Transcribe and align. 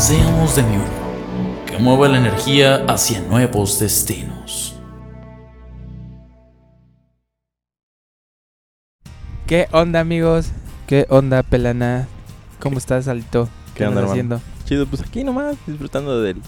Seamos 0.00 0.56
de 0.56 0.62
mi 0.62 0.76
uno, 0.76 1.66
que 1.66 1.76
mueva 1.76 2.08
la 2.08 2.16
energía 2.16 2.86
hacia 2.86 3.20
nuevos 3.20 3.78
destinos. 3.78 4.74
¿Qué 9.46 9.68
onda, 9.72 10.00
amigos? 10.00 10.52
¿Qué 10.86 11.04
onda, 11.10 11.42
pelana? 11.42 12.08
¿Cómo 12.60 12.78
estás, 12.78 13.08
Alto? 13.08 13.50
¿Qué 13.74 13.84
onda, 13.84 14.00
andas 14.00 14.16
hermano? 14.16 14.36
haciendo? 14.36 14.40
Chido, 14.64 14.86
pues 14.86 15.02
aquí 15.02 15.22
nomás, 15.22 15.58
disfrutando 15.66 16.22
del, 16.22 16.40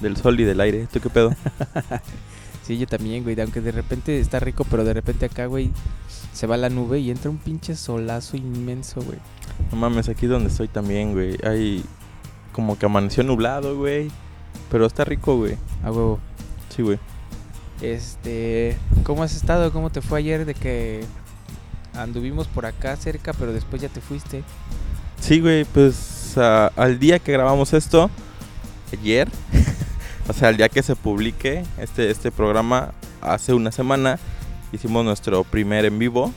del 0.00 0.16
sol 0.16 0.38
y 0.38 0.44
del 0.44 0.60
aire. 0.60 0.86
¿Tú 0.86 1.00
qué 1.00 1.10
pedo? 1.10 1.34
Sí, 2.62 2.78
yo 2.78 2.86
también, 2.88 3.22
güey. 3.22 3.40
Aunque 3.40 3.60
de 3.60 3.70
repente 3.70 4.18
está 4.18 4.40
rico, 4.40 4.64
pero 4.68 4.84
de 4.84 4.92
repente 4.92 5.26
acá, 5.26 5.46
güey, 5.46 5.70
se 6.32 6.48
va 6.48 6.56
la 6.56 6.68
nube 6.68 6.98
y 6.98 7.12
entra 7.12 7.30
un 7.30 7.38
pinche 7.38 7.76
solazo 7.76 8.36
inmenso, 8.36 9.02
güey. 9.02 9.18
No 9.70 9.76
mames, 9.76 10.08
aquí 10.08 10.26
donde 10.26 10.50
estoy 10.50 10.66
también, 10.66 11.12
güey. 11.12 11.36
Hay 11.44 11.84
como 12.56 12.78
que 12.78 12.86
amaneció 12.86 13.22
nublado, 13.22 13.76
güey. 13.76 14.10
Pero 14.70 14.86
está 14.86 15.04
rico, 15.04 15.36
güey. 15.36 15.56
A 15.84 15.90
huevo. 15.92 16.18
Sí, 16.74 16.80
güey. 16.82 16.98
Este, 17.82 18.78
¿cómo 19.04 19.22
has 19.22 19.36
estado? 19.36 19.70
¿Cómo 19.70 19.90
te 19.90 20.00
fue 20.00 20.20
ayer 20.20 20.46
de 20.46 20.54
que 20.54 21.04
anduvimos 21.94 22.48
por 22.48 22.64
acá 22.64 22.96
cerca, 22.96 23.34
pero 23.34 23.52
después 23.52 23.82
ya 23.82 23.88
te 23.90 24.00
fuiste? 24.00 24.42
Sí, 25.20 25.40
güey, 25.40 25.66
pues 25.66 26.36
a- 26.38 26.68
al 26.76 26.98
día 26.98 27.18
que 27.18 27.32
grabamos 27.32 27.74
esto, 27.74 28.08
ayer, 28.98 29.28
o 30.28 30.32
sea, 30.32 30.48
al 30.48 30.56
día 30.56 30.70
que 30.70 30.82
se 30.82 30.96
publique 30.96 31.64
este, 31.78 32.10
este 32.10 32.30
programa, 32.32 32.92
hace 33.20 33.52
una 33.52 33.70
semana, 33.70 34.18
hicimos 34.72 35.04
nuestro 35.04 35.44
primer 35.44 35.84
en 35.84 35.98
vivo. 35.98 36.32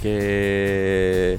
Que 0.00 1.38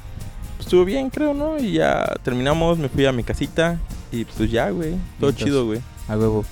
estuvo 0.64 0.86
bien, 0.86 1.10
creo, 1.10 1.34
¿no? 1.34 1.60
Y 1.60 1.74
ya 1.74 2.14
terminamos, 2.24 2.78
me 2.78 2.90
fui 2.90 3.06
a 3.06 3.12
mi 3.12 3.24
casita. 3.24 3.80
Y 4.12 4.26
pues 4.26 4.50
ya, 4.52 4.70
güey. 4.70 4.96
Todo 5.20 5.32
chido, 5.32 5.66
güey. 5.66 5.82
A 6.08 6.18
huevo. 6.18 6.46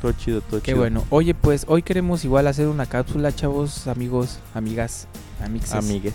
Todo 0.00 0.12
chido, 0.12 0.40
todo 0.40 0.60
Qué 0.60 0.72
chido. 0.72 0.78
bueno. 0.78 1.04
Oye, 1.10 1.34
pues 1.34 1.64
hoy 1.68 1.82
queremos 1.82 2.24
igual 2.24 2.46
hacer 2.46 2.68
una 2.68 2.86
cápsula, 2.86 3.34
chavos, 3.34 3.86
amigos, 3.86 4.38
amigas, 4.54 5.06
amixes. 5.44 5.74
Amigues. 5.74 6.14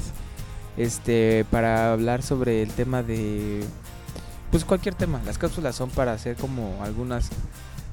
este 0.77 1.45
para 1.51 1.93
hablar 1.93 2.21
sobre 2.21 2.61
el 2.61 2.69
tema 2.71 3.01
de 3.03 3.63
pues 4.51 4.65
cualquier 4.65 4.93
tema 4.93 5.21
las 5.25 5.37
cápsulas 5.37 5.75
son 5.75 5.89
para 5.89 6.11
hacer 6.13 6.35
como 6.35 6.83
algunas 6.83 7.29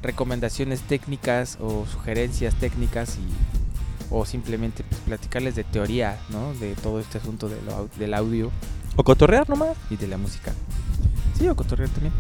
recomendaciones 0.03 0.81
técnicas 0.81 1.59
o 1.61 1.87
sugerencias 1.87 2.55
técnicas 2.57 3.19
y 3.19 4.11
o 4.11 4.27
simplemente 4.27 4.83
pues, 4.89 5.01
platicarles 5.03 5.55
de 5.55 5.63
teoría 5.65 6.19
no 6.31 6.55
de 6.55 6.75
todo 6.75 6.99
este 6.99 7.19
asunto 7.19 7.49
de 7.49 7.63
lo 7.63 7.89
del 7.99 8.15
audio 8.15 8.51
O 8.97 9.05
cotorrear 9.05 9.49
nomás. 9.49 9.77
y 9.91 9.97
de 9.97 10.07
la 10.07 10.17
música. 10.19 10.53
Sí 11.39 11.49
o 11.49 11.57
cotorrear 11.57 11.89
también. 11.91 12.13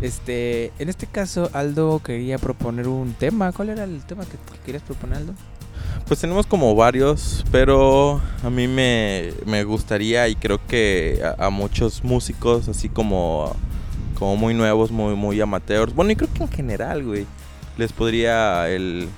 Este 0.00 0.72
en 0.78 0.88
este 0.88 1.06
caso 1.06 1.50
Aldo 1.52 2.00
quería 2.02 2.38
proponer 2.38 2.88
un 2.88 3.12
tema. 3.14 3.52
Cuál 3.52 3.70
era 3.70 3.84
el 3.84 4.02
tema 4.04 4.24
que, 4.24 4.32
que 4.52 4.58
querías 4.64 4.82
proponer 4.82 5.18
Aldo 5.18 5.34
Pues 6.06 6.20
tenemos 6.20 6.46
como 6.46 6.74
varios, 6.74 7.44
pero 7.50 8.20
a 8.42 8.50
mí 8.50 8.66
me, 8.68 9.32
me 9.46 9.64
gustaría 9.64 10.28
y 10.28 10.36
creo 10.36 10.58
que 10.66 11.22
a, 11.38 11.46
a 11.46 11.50
muchos 11.50 12.02
músicos, 12.04 12.68
así 12.68 12.88
como, 12.88 13.54
como 14.18 14.36
muy 14.36 14.54
nuevos, 14.54 14.90
muy, 14.90 15.14
muy 15.14 15.40
amateurs, 15.40 15.94
bueno, 15.94 16.10
y 16.12 16.16
creo 16.16 16.32
que 16.32 16.42
en 16.44 16.50
general, 16.50 17.02
güey, 17.04 17.26
les 17.76 17.92
podría 17.92 18.68
el, 18.70 19.08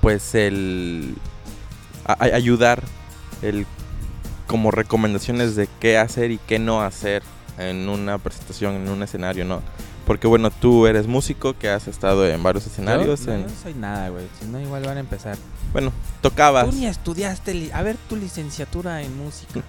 pues 0.00 0.34
el, 0.34 1.14
a- 2.06 2.24
ayudar, 2.24 2.82
el, 3.42 3.66
como 4.50 4.72
recomendaciones 4.72 5.54
de 5.54 5.68
qué 5.78 5.96
hacer 5.96 6.32
y 6.32 6.38
qué 6.38 6.58
no 6.58 6.82
hacer 6.82 7.22
en 7.56 7.88
una 7.88 8.18
presentación, 8.18 8.74
en 8.74 8.88
un 8.88 9.00
escenario, 9.04 9.44
¿no? 9.44 9.62
Porque 10.08 10.26
bueno, 10.26 10.50
tú 10.50 10.88
eres 10.88 11.06
músico 11.06 11.56
que 11.56 11.68
has 11.68 11.86
estado 11.86 12.26
en 12.26 12.42
varios 12.42 12.66
escenarios, 12.66 13.20
no, 13.26 13.32
en- 13.34 13.42
no 13.42 13.48
soy 13.62 13.74
nada 13.74 14.08
güey 14.08 14.24
si 14.40 14.46
no 14.48 14.60
igual 14.60 14.82
van 14.82 14.96
a 14.96 15.00
empezar 15.00 15.36
bueno, 15.72 15.92
tocabas. 16.20 16.68
Tú 16.68 16.72
ni 16.74 16.86
estudiaste, 16.86 17.54
li- 17.54 17.70
a 17.72 17.82
ver 17.82 17.96
tu 18.08 18.16
licenciatura 18.16 19.02
en 19.02 19.16
música. 19.16 19.62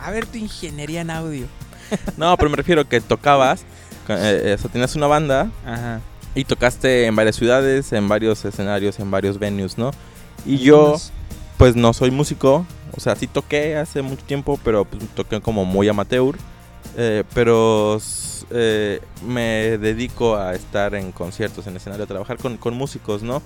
A 0.00 0.10
ver 0.10 0.24
tu 0.24 0.38
ingeniería 0.38 1.02
en 1.02 1.10
audio. 1.10 1.46
No, 2.16 2.34
pero 2.38 2.48
me 2.48 2.56
refiero 2.56 2.88
que 2.88 3.02
tocabas, 3.02 3.60
eh, 4.08 4.42
eh, 4.46 4.54
o 4.58 4.58
sea, 4.62 4.70
tenías 4.70 4.96
una 4.96 5.06
banda 5.06 5.50
Ajá. 5.66 6.00
y 6.34 6.44
tocaste 6.44 7.04
en 7.04 7.14
varias 7.14 7.36
ciudades, 7.36 7.92
en 7.92 8.08
varios 8.08 8.42
escenarios, 8.46 8.98
en 8.98 9.10
varios 9.10 9.38
venues, 9.38 9.76
¿no? 9.76 9.90
Y 10.46 10.56
yo, 10.58 10.96
pues 11.58 11.76
no 11.76 11.92
soy 11.92 12.10
músico, 12.10 12.64
o 12.96 13.00
sea, 13.00 13.16
sí 13.16 13.26
toqué 13.26 13.76
hace 13.76 14.02
mucho 14.02 14.24
tiempo, 14.24 14.58
pero 14.64 14.84
pues, 14.84 15.02
toqué 15.14 15.40
como 15.40 15.64
muy 15.64 15.88
amateur, 15.88 16.36
eh, 16.96 17.24
pero 17.34 17.98
eh, 18.50 19.00
me 19.26 19.78
dedico 19.78 20.36
a 20.36 20.54
estar 20.54 20.94
en 20.94 21.12
conciertos, 21.12 21.66
en 21.66 21.76
escenario, 21.76 22.04
a 22.04 22.08
trabajar 22.08 22.38
con, 22.38 22.56
con 22.56 22.74
músicos, 22.74 23.22
¿no? 23.22 23.42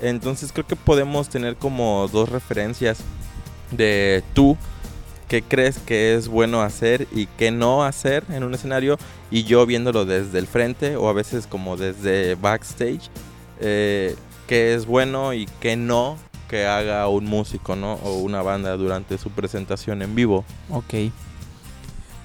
Entonces 0.00 0.52
creo 0.52 0.66
que 0.66 0.76
podemos 0.76 1.28
tener 1.28 1.56
como 1.56 2.08
dos 2.12 2.28
referencias 2.28 2.98
de 3.70 4.22
tú, 4.34 4.56
qué 5.28 5.42
crees 5.42 5.78
que 5.78 6.14
es 6.14 6.28
bueno 6.28 6.60
hacer 6.62 7.06
y 7.12 7.26
qué 7.26 7.50
no 7.50 7.84
hacer 7.84 8.24
en 8.30 8.42
un 8.44 8.52
escenario 8.52 8.98
y 9.30 9.44
yo 9.44 9.64
viéndolo 9.64 10.04
desde 10.04 10.38
el 10.38 10.46
frente 10.46 10.96
o 10.96 11.08
a 11.08 11.12
veces 11.12 11.46
como 11.46 11.76
desde 11.76 12.34
backstage, 12.34 13.08
eh, 13.60 14.16
qué 14.46 14.74
es 14.74 14.86
bueno 14.86 15.32
y 15.32 15.46
qué 15.60 15.76
no 15.76 16.18
que 16.52 16.66
haga 16.66 17.08
un 17.08 17.24
músico, 17.24 17.76
¿no? 17.76 17.94
O 17.94 18.18
una 18.18 18.42
banda 18.42 18.76
durante 18.76 19.16
su 19.16 19.30
presentación 19.30 20.02
en 20.02 20.14
vivo. 20.14 20.44
Ok. 20.68 21.10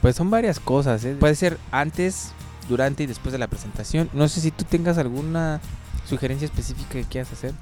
Pues 0.01 0.17
son 0.17 0.29
varias 0.29 0.59
cosas, 0.59 1.05
¿eh? 1.05 1.15
Puede 1.17 1.33
ser 1.33 1.57
antes, 1.71 2.33
durante 2.67 3.03
y 3.03 3.05
después 3.05 3.31
de 3.31 3.38
la 3.39 3.47
presentación. 3.47 4.09
No 4.11 4.27
sé 4.27 4.41
si 4.41 4.51
tú 4.51 4.65
tengas 4.65 4.97
alguna 4.97 5.61
sugerencia 6.05 6.43
específica 6.43 6.89
que 6.91 7.05
quieras 7.05 7.31
hacer. 7.31 7.53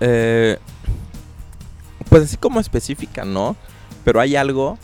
Eh, 0.00 0.56
pues 2.08 2.22
así 2.22 2.38
como 2.38 2.58
específica, 2.58 3.26
¿no? 3.26 3.54
Pero 4.02 4.18
hay 4.18 4.34
algo 4.34 4.78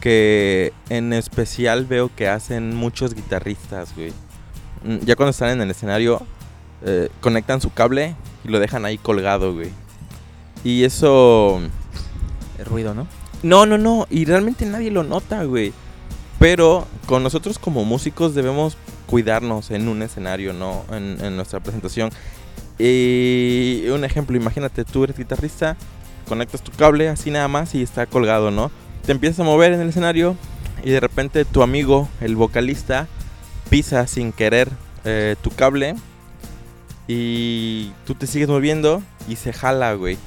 que 0.00 0.72
en 0.88 1.12
especial 1.12 1.84
veo 1.84 2.10
que 2.16 2.28
hacen 2.28 2.74
muchos 2.74 3.12
guitarristas, 3.12 3.94
güey. 3.94 4.14
Mm, 4.84 5.04
Ya 5.04 5.16
cuando 5.16 5.32
están 5.32 5.50
en 5.50 5.60
el 5.60 5.70
escenario, 5.70 6.26
eh, 6.82 7.10
conectan 7.20 7.60
su 7.60 7.70
cable 7.74 8.16
y 8.42 8.48
lo 8.48 8.58
dejan 8.58 8.86
ahí 8.86 8.96
colgado, 8.96 9.52
güey. 9.52 9.81
Y 10.64 10.84
eso... 10.84 11.60
El 12.58 12.64
ruido, 12.64 12.94
¿no? 12.94 13.06
No, 13.42 13.66
no, 13.66 13.78
no. 13.78 14.06
Y 14.10 14.24
realmente 14.24 14.64
nadie 14.66 14.90
lo 14.90 15.02
nota, 15.02 15.44
güey. 15.44 15.72
Pero 16.38 16.86
con 17.06 17.22
nosotros 17.22 17.58
como 17.58 17.84
músicos 17.84 18.34
debemos 18.34 18.76
cuidarnos 19.06 19.70
en 19.70 19.88
un 19.88 20.02
escenario, 20.02 20.52
¿no? 20.52 20.84
En, 20.90 21.18
en 21.24 21.36
nuestra 21.36 21.60
presentación. 21.60 22.10
Y 22.78 23.84
un 23.90 24.04
ejemplo, 24.04 24.36
imagínate, 24.36 24.84
tú 24.84 25.04
eres 25.04 25.16
guitarrista, 25.16 25.76
conectas 26.28 26.62
tu 26.62 26.72
cable 26.72 27.08
así 27.08 27.30
nada 27.30 27.48
más 27.48 27.74
y 27.74 27.82
está 27.82 28.06
colgado, 28.06 28.50
¿no? 28.50 28.70
Te 29.04 29.12
empiezas 29.12 29.40
a 29.40 29.44
mover 29.44 29.72
en 29.72 29.80
el 29.80 29.90
escenario 29.90 30.36
y 30.82 30.90
de 30.90 31.00
repente 31.00 31.44
tu 31.44 31.62
amigo, 31.62 32.08
el 32.20 32.36
vocalista, 32.36 33.06
pisa 33.68 34.06
sin 34.06 34.32
querer 34.32 34.68
eh, 35.04 35.36
tu 35.42 35.50
cable 35.50 35.94
y 37.06 37.92
tú 38.06 38.14
te 38.14 38.26
sigues 38.26 38.48
moviendo 38.48 39.02
y 39.28 39.36
se 39.36 39.52
jala, 39.52 39.94
güey. 39.94 40.18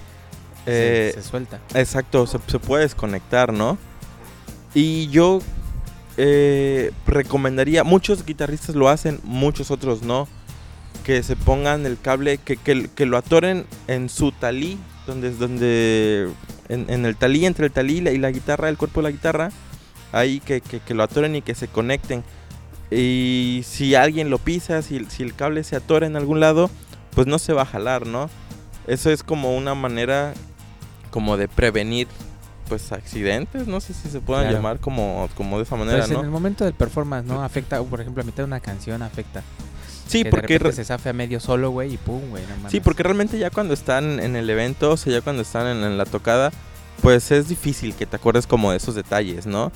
Se- 0.66 1.10
Eh, 1.10 1.12
se, 1.14 1.22
suelta. 1.24 1.60
Exacto, 1.74 2.26
se, 2.28 2.40
se 2.48 2.60
puede 2.60 2.84
desconectar, 2.84 3.54
¿no? 3.54 3.78
Y 4.74 5.08
yo 5.08 5.40
eh, 6.18 6.92
recomendaría, 7.08 7.84
muchos 7.84 8.26
guitarristas 8.26 8.76
lo 8.76 8.90
hacen, 8.90 9.20
muchos 9.24 9.70
otros 9.72 10.02
no, 10.02 10.28
que 11.04 11.22
se 11.24 11.36
pongan 11.36 11.86
el 11.86 12.00
cable, 12.00 12.38
que, 12.38 12.58
que- 12.58 12.90
que 12.94 13.06
lo 13.06 13.18
atoren 13.18 13.66
en 13.88 14.10
su 14.10 14.32
talí, 14.32 14.78
donde, 15.08 15.32
donde 15.32 16.30
en, 16.70 16.90
en 16.90 17.06
el 17.06 17.16
talí, 17.16 17.46
entre 17.46 17.68
el 17.68 17.72
talí 17.72 17.98
y 17.98 18.02
la, 18.02 18.12
y 18.12 18.18
la 18.18 18.32
guitarra, 18.32 18.70
el 18.70 18.78
cuerpo 18.78 19.02
de 19.02 19.04
la 19.04 19.12
guitarra, 19.12 19.52
ahí 20.12 20.40
que, 20.40 20.62
que- 20.62 20.80
que 20.80 20.94
lo 20.94 21.04
atoren 21.04 21.36
y 21.36 21.42
que 21.42 21.54
se 21.54 21.68
conecten. 21.68 22.24
Y 22.92 23.62
si 23.66 23.96
alguien 23.96 24.30
lo 24.30 24.38
pisa, 24.38 24.82
si, 24.82 25.06
si 25.06 25.24
el 25.24 25.36
cable 25.36 25.64
se 25.64 25.76
atora 25.76 26.06
en 26.08 26.16
algún 26.16 26.40
lado, 26.40 26.70
pues 27.14 27.28
no 27.28 27.40
se 27.40 27.54
va 27.54 27.64
a 27.64 27.66
jalar, 27.66 28.06
¿no? 28.08 28.30
Eso 28.88 29.10
es 29.12 29.24
como 29.24 29.56
una 29.56 29.74
manera 29.76 30.34
como 31.16 31.38
de 31.38 31.48
prevenir 31.48 32.10
pues 32.68 32.92
accidentes, 32.92 33.68
no 33.68 33.80
sé 33.80 33.94
si 33.94 34.10
se 34.10 34.20
puedan 34.20 34.44
Claro. 34.44 34.58
llamar 34.58 34.80
como, 34.82 35.30
como 35.38 35.56
de 35.58 35.64
esa 35.64 35.78
manera, 35.78 36.00
Pues 36.00 36.12
en 36.12 36.18
el 36.18 36.26
¿no? 36.26 36.32
momento 36.32 36.66
del 36.66 36.74
performance, 36.74 37.26
¿no? 37.26 37.42
Afecta, 37.42 37.82
por 37.82 38.02
ejemplo, 38.02 38.22
a 38.22 38.26
mitad 38.26 38.40
de 38.40 38.44
una 38.44 38.60
canción 38.60 39.02
afecta. 39.02 39.44
Sí, 40.08 40.24
que 40.24 40.30
porque 40.30 40.60
de 40.60 40.74
se 40.74 40.84
zafe 40.84 41.10
a 41.10 41.14
medio 41.14 41.40
solo, 41.40 41.70
güey, 41.70 41.94
y 41.94 41.98
pum, 41.98 42.22
güey, 42.32 42.44
no 42.62 42.70
sí, 42.70 42.82
porque 42.82 43.02
realmente 43.02 43.38
ya 43.40 43.50
cuando 43.50 43.74
están 43.74 44.20
en 44.20 44.36
el 44.36 44.50
evento, 44.50 44.92
o 44.92 44.98
sea, 44.98 45.14
ya 45.14 45.22
cuando 45.22 45.42
están 45.44 45.68
en, 45.68 45.84
en 45.86 45.98
la 45.98 46.04
tocada, 46.06 46.52
pues 47.02 47.32
es 47.32 47.48
difícil 47.48 47.94
que 47.96 48.06
te 48.06 48.18
acuerdes 48.18 48.46
como 48.46 48.72
de 48.72 48.78
esos 48.78 48.94
detalles, 48.96 49.46
¿no? 49.46 49.72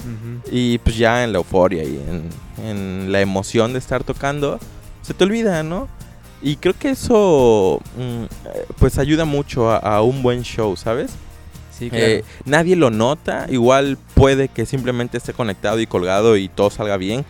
Y 0.51 0.79
pues 0.79 0.97
ya 0.97 1.23
en 1.23 1.31
la 1.31 1.37
euforia 1.37 1.83
y 1.85 1.95
en, 1.95 2.67
en 2.67 3.11
la 3.13 3.21
emoción 3.21 3.71
de 3.71 3.79
estar 3.79 4.03
tocando, 4.03 4.59
se 5.03 5.13
te 5.13 5.23
olvida, 5.23 5.63
¿no? 5.63 5.87
Y 6.41 6.55
creo 6.57 6.73
que 6.77 6.89
eso 6.91 7.81
mm, 7.97 8.23
eh, 8.23 8.65
pues 8.79 8.97
ayuda 8.97 9.25
mucho 9.25 9.69
a, 9.71 9.77
a 9.77 10.01
un 10.01 10.21
buen 10.23 10.41
show, 10.43 10.75
¿sabes? 10.75 11.11
Sí, 11.79 11.89
claro. 11.89 12.05
Eh, 12.05 12.23
nadie 12.45 12.75
lo 12.75 12.91
nota, 12.91 13.47
igual 13.49 13.97
puede 14.13 14.49
que 14.49 14.65
simplemente 14.65 15.17
esté 15.17 15.33
conectado 15.33 15.79
y 15.79 15.87
colgado 15.87 16.35
y 16.37 16.49
todo 16.49 16.69
salga 16.69 16.97
bien, 16.97 17.25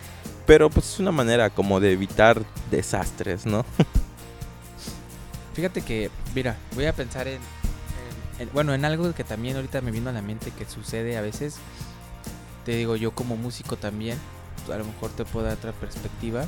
pero 0.48 0.70
pues 0.72 0.88
es 0.94 1.00
una 1.00 1.12
manera 1.12 1.50
como 1.52 1.80
de 1.80 1.92
evitar 1.94 2.42
desastres, 2.72 3.46
¿no? 3.46 3.64
Fíjate 5.54 5.82
que, 5.82 6.10
mira, 6.34 6.58
voy 6.76 6.86
a 6.86 6.94
pensar 6.94 7.28
en, 7.28 7.36
en- 7.36 8.42
en- 8.48 8.50
bueno, 8.54 8.74
en 8.74 8.86
algo 8.86 9.14
que 9.14 9.24
también 9.24 9.56
ahorita 9.56 9.82
me 9.82 9.92
vino 9.92 10.10
a 10.10 10.14
la 10.14 10.22
mente 10.22 10.52
que 10.52 10.66
sucede 10.66 11.18
a 11.18 11.22
veces. 11.22 11.58
Te 12.66 12.76
digo, 12.76 12.96
yo 12.96 13.12
como 13.12 13.36
músico 13.36 13.76
también, 13.76 14.18
a 14.72 14.78
lo 14.78 14.86
mejor 14.86 15.10
te 15.12 15.26
puedo 15.26 15.46
dar 15.48 15.58
otra 15.58 15.72
perspectiva. 15.74 16.46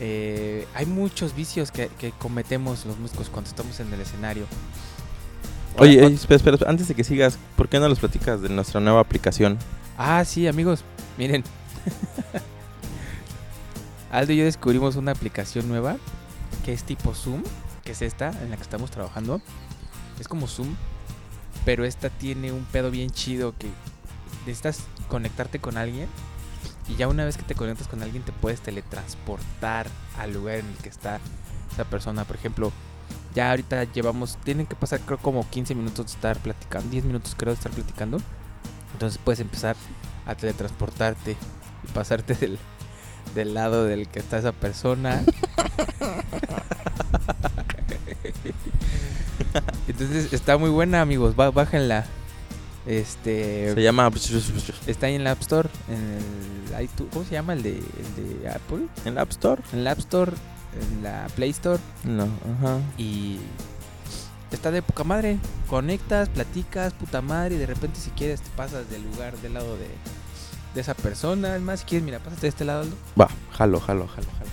Eh, 0.00 0.66
hay 0.74 0.86
muchos 0.86 1.34
vicios 1.34 1.70
que, 1.72 1.88
que 1.98 2.12
cometemos 2.12 2.86
los 2.86 2.98
músicos 2.98 3.28
cuando 3.30 3.50
estamos 3.50 3.80
en 3.80 3.92
el 3.92 4.00
escenario. 4.00 4.46
Oye, 5.80 6.04
espera, 6.04 6.36
espera, 6.36 6.56
espera, 6.56 6.70
antes 6.70 6.88
de 6.88 6.94
que 6.94 7.04
sigas, 7.04 7.38
¿por 7.56 7.68
qué 7.68 7.78
no 7.78 7.88
nos 7.88 8.00
platicas 8.00 8.42
de 8.42 8.48
nuestra 8.48 8.80
nueva 8.80 9.00
aplicación? 9.00 9.58
Ah, 9.96 10.24
sí, 10.24 10.48
amigos, 10.48 10.82
miren. 11.16 11.44
Aldo 14.10 14.32
y 14.32 14.38
yo 14.38 14.44
descubrimos 14.44 14.96
una 14.96 15.12
aplicación 15.12 15.68
nueva 15.68 15.96
que 16.64 16.72
es 16.72 16.82
tipo 16.82 17.14
Zoom, 17.14 17.44
que 17.84 17.92
es 17.92 18.02
esta 18.02 18.30
en 18.42 18.50
la 18.50 18.56
que 18.56 18.62
estamos 18.62 18.90
trabajando. 18.90 19.40
Es 20.18 20.26
como 20.26 20.48
Zoom, 20.48 20.74
pero 21.64 21.84
esta 21.84 22.10
tiene 22.10 22.50
un 22.50 22.64
pedo 22.64 22.90
bien 22.90 23.10
chido 23.10 23.54
que 23.56 23.68
necesitas 24.46 24.80
conectarte 25.08 25.60
con 25.60 25.76
alguien 25.76 26.08
y 26.88 26.96
ya 26.96 27.06
una 27.06 27.24
vez 27.24 27.36
que 27.36 27.44
te 27.44 27.54
conectas 27.54 27.86
con 27.86 28.02
alguien 28.02 28.24
te 28.24 28.32
puedes 28.32 28.60
teletransportar 28.62 29.86
al 30.18 30.32
lugar 30.32 30.56
en 30.56 30.66
el 30.66 30.76
que 30.78 30.88
está 30.88 31.20
esa 31.72 31.84
persona. 31.84 32.24
Por 32.24 32.34
ejemplo, 32.34 32.72
ya 33.38 33.50
ahorita 33.50 33.84
llevamos, 33.84 34.36
tienen 34.42 34.66
que 34.66 34.74
pasar 34.74 34.98
creo 34.98 35.16
como 35.16 35.48
15 35.48 35.76
minutos 35.76 36.06
de 36.06 36.12
estar 36.12 36.36
platicando, 36.38 36.90
10 36.90 37.04
minutos 37.04 37.36
creo 37.36 37.52
de 37.52 37.58
estar 37.58 37.70
platicando. 37.70 38.20
Entonces 38.94 39.20
puedes 39.22 39.38
empezar 39.38 39.76
a 40.26 40.34
teletransportarte 40.34 41.36
y 41.84 41.92
pasarte 41.92 42.34
del, 42.34 42.58
del 43.36 43.54
lado 43.54 43.84
del 43.84 44.08
que 44.08 44.18
está 44.18 44.38
esa 44.38 44.50
persona. 44.50 45.22
Entonces 49.86 50.32
está 50.32 50.58
muy 50.58 50.70
buena, 50.70 51.00
amigos. 51.00 51.36
Bájenla. 51.36 52.06
Este 52.86 53.72
Se 53.72 53.82
llama... 53.82 54.10
está 54.88 55.06
ahí 55.06 55.14
en 55.14 55.22
la 55.22 55.30
App 55.30 55.42
Store, 55.42 55.68
en 55.86 56.18
el 56.76 56.88
¿cómo 57.12 57.24
se 57.24 57.34
llama 57.34 57.52
el 57.52 57.62
de, 57.62 57.76
el 57.76 58.40
de 58.40 58.48
Apple? 58.48 58.88
¿En 59.04 59.14
la 59.14 59.22
App 59.22 59.30
Store? 59.30 59.62
En 59.72 59.84
la 59.84 59.92
App 59.92 60.00
Store, 60.00 60.32
en 60.80 61.02
la 61.02 61.26
Play 61.34 61.50
Store 61.50 61.80
No, 62.04 62.24
ajá. 62.24 62.78
y 62.96 63.38
está 64.50 64.70
de 64.70 64.82
poca 64.82 65.04
madre. 65.04 65.38
Conectas, 65.68 66.28
platicas, 66.28 66.92
puta 66.94 67.20
madre, 67.22 67.56
y 67.56 67.58
de 67.58 67.66
repente 67.66 67.98
si 68.00 68.10
quieres 68.10 68.40
te 68.40 68.50
pasas 68.50 68.88
del 68.90 69.02
lugar 69.02 69.36
del 69.38 69.54
lado 69.54 69.76
de, 69.76 69.88
de 70.74 70.80
esa 70.80 70.94
persona. 70.94 71.56
Es 71.56 71.62
más, 71.62 71.80
si 71.80 71.86
quieres, 71.86 72.04
mira, 72.04 72.18
pásate 72.18 72.42
de 72.42 72.48
este 72.48 72.64
lado. 72.64 72.86
Va, 73.20 73.28
jalo, 73.52 73.80
jalo, 73.80 74.06
jalo, 74.08 74.26
jalo. 74.38 74.50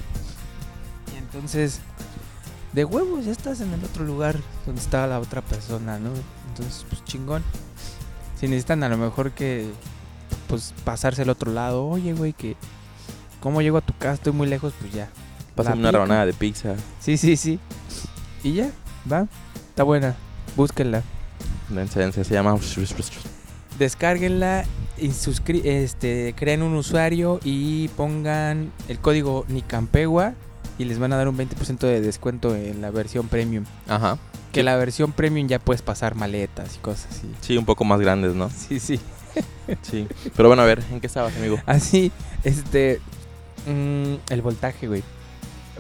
Y 1.14 1.18
entonces, 1.18 1.80
de 2.74 2.84
huevos, 2.86 3.26
ya 3.26 3.32
estás 3.32 3.62
en 3.62 3.74
el 3.74 3.84
otro 3.84 4.04
lugar 4.04 4.36
donde 4.66 4.82
estaba 4.82 5.08
la 5.08 5.20
otra 5.20 5.42
persona, 5.42 5.98
¿no? 6.00 6.10
Entonces, 6.50 6.86
pues 6.90 7.04
chingón. 7.06 7.44
Si 8.40 8.48
necesitan 8.48 8.84
a 8.84 8.90
lo 8.90 8.98
mejor 8.98 9.32
que, 9.32 9.70
pues 10.48 10.74
pasarse 10.84 11.22
al 11.22 11.30
otro 11.30 11.52
lado, 11.54 11.86
oye, 11.88 12.14
güey, 12.14 12.34
que, 12.34 12.58
¿cómo 13.40 13.62
llego 13.62 13.78
a 13.78 13.82
tu 13.82 13.94
casa? 13.98 14.16
Estoy 14.16 14.34
muy 14.34 14.48
lejos, 14.48 14.74
pues 14.80 14.92
ya. 14.92 15.10
Pásame 15.56 15.80
una 15.80 15.92
rebanada 15.92 16.26
de 16.26 16.34
pizza. 16.34 16.76
Sí, 17.00 17.18
sí, 17.18 17.38
sí. 17.38 17.60
Y 18.44 18.54
ya, 18.54 18.70
va. 19.12 19.28
Está 19.70 19.84
buena. 19.84 20.16
Búsquenla. 20.56 21.02
Dense, 21.70 22.00
dense, 22.00 22.24
se 22.24 22.34
llama... 22.34 22.58
Descárguenla 23.80 24.66
y 24.98 25.12
suscri 25.12 25.62
este, 25.66 26.34
creen 26.38 26.62
un 26.62 26.76
usuario 26.76 27.40
y 27.44 27.90
pongan 27.90 28.72
el 28.88 29.00
código 29.00 29.46
Nicampegua 29.50 30.34
y 30.78 30.86
les 30.86 31.00
van 31.00 31.14
a 31.14 31.18
dar 31.18 31.28
un 31.28 31.38
20% 31.38 31.80
de 31.80 32.02
descuento 32.02 32.56
en 32.56 32.82
la 32.82 32.92
versión 32.92 33.28
premium. 33.28 33.66
Ajá. 33.88 34.18
Que 34.52 34.64
la 34.64 34.78
versión 34.78 35.12
premium 35.12 35.48
ya 35.48 35.60
puedes 35.60 35.82
pasar 35.82 36.16
maletas 36.16 36.76
y 36.76 36.80
cosas 36.80 37.08
así. 37.12 37.30
Sí, 37.42 37.58
un 37.58 37.66
poco 37.66 37.84
más 37.84 38.00
grandes, 38.00 38.34
¿no? 38.36 38.50
Sí, 38.56 38.80
sí. 38.80 39.00
Sí. 39.82 40.08
Pero 40.36 40.48
bueno, 40.48 40.62
a 40.62 40.66
ver, 40.66 40.82
¿en 40.92 41.02
qué 41.02 41.08
estabas, 41.08 41.36
amigo? 41.36 41.60
Así, 41.66 42.12
este. 42.44 43.02
mm, 43.66 44.14
el 44.30 44.42
voltaje, 44.42 44.88
güey. 44.88 45.04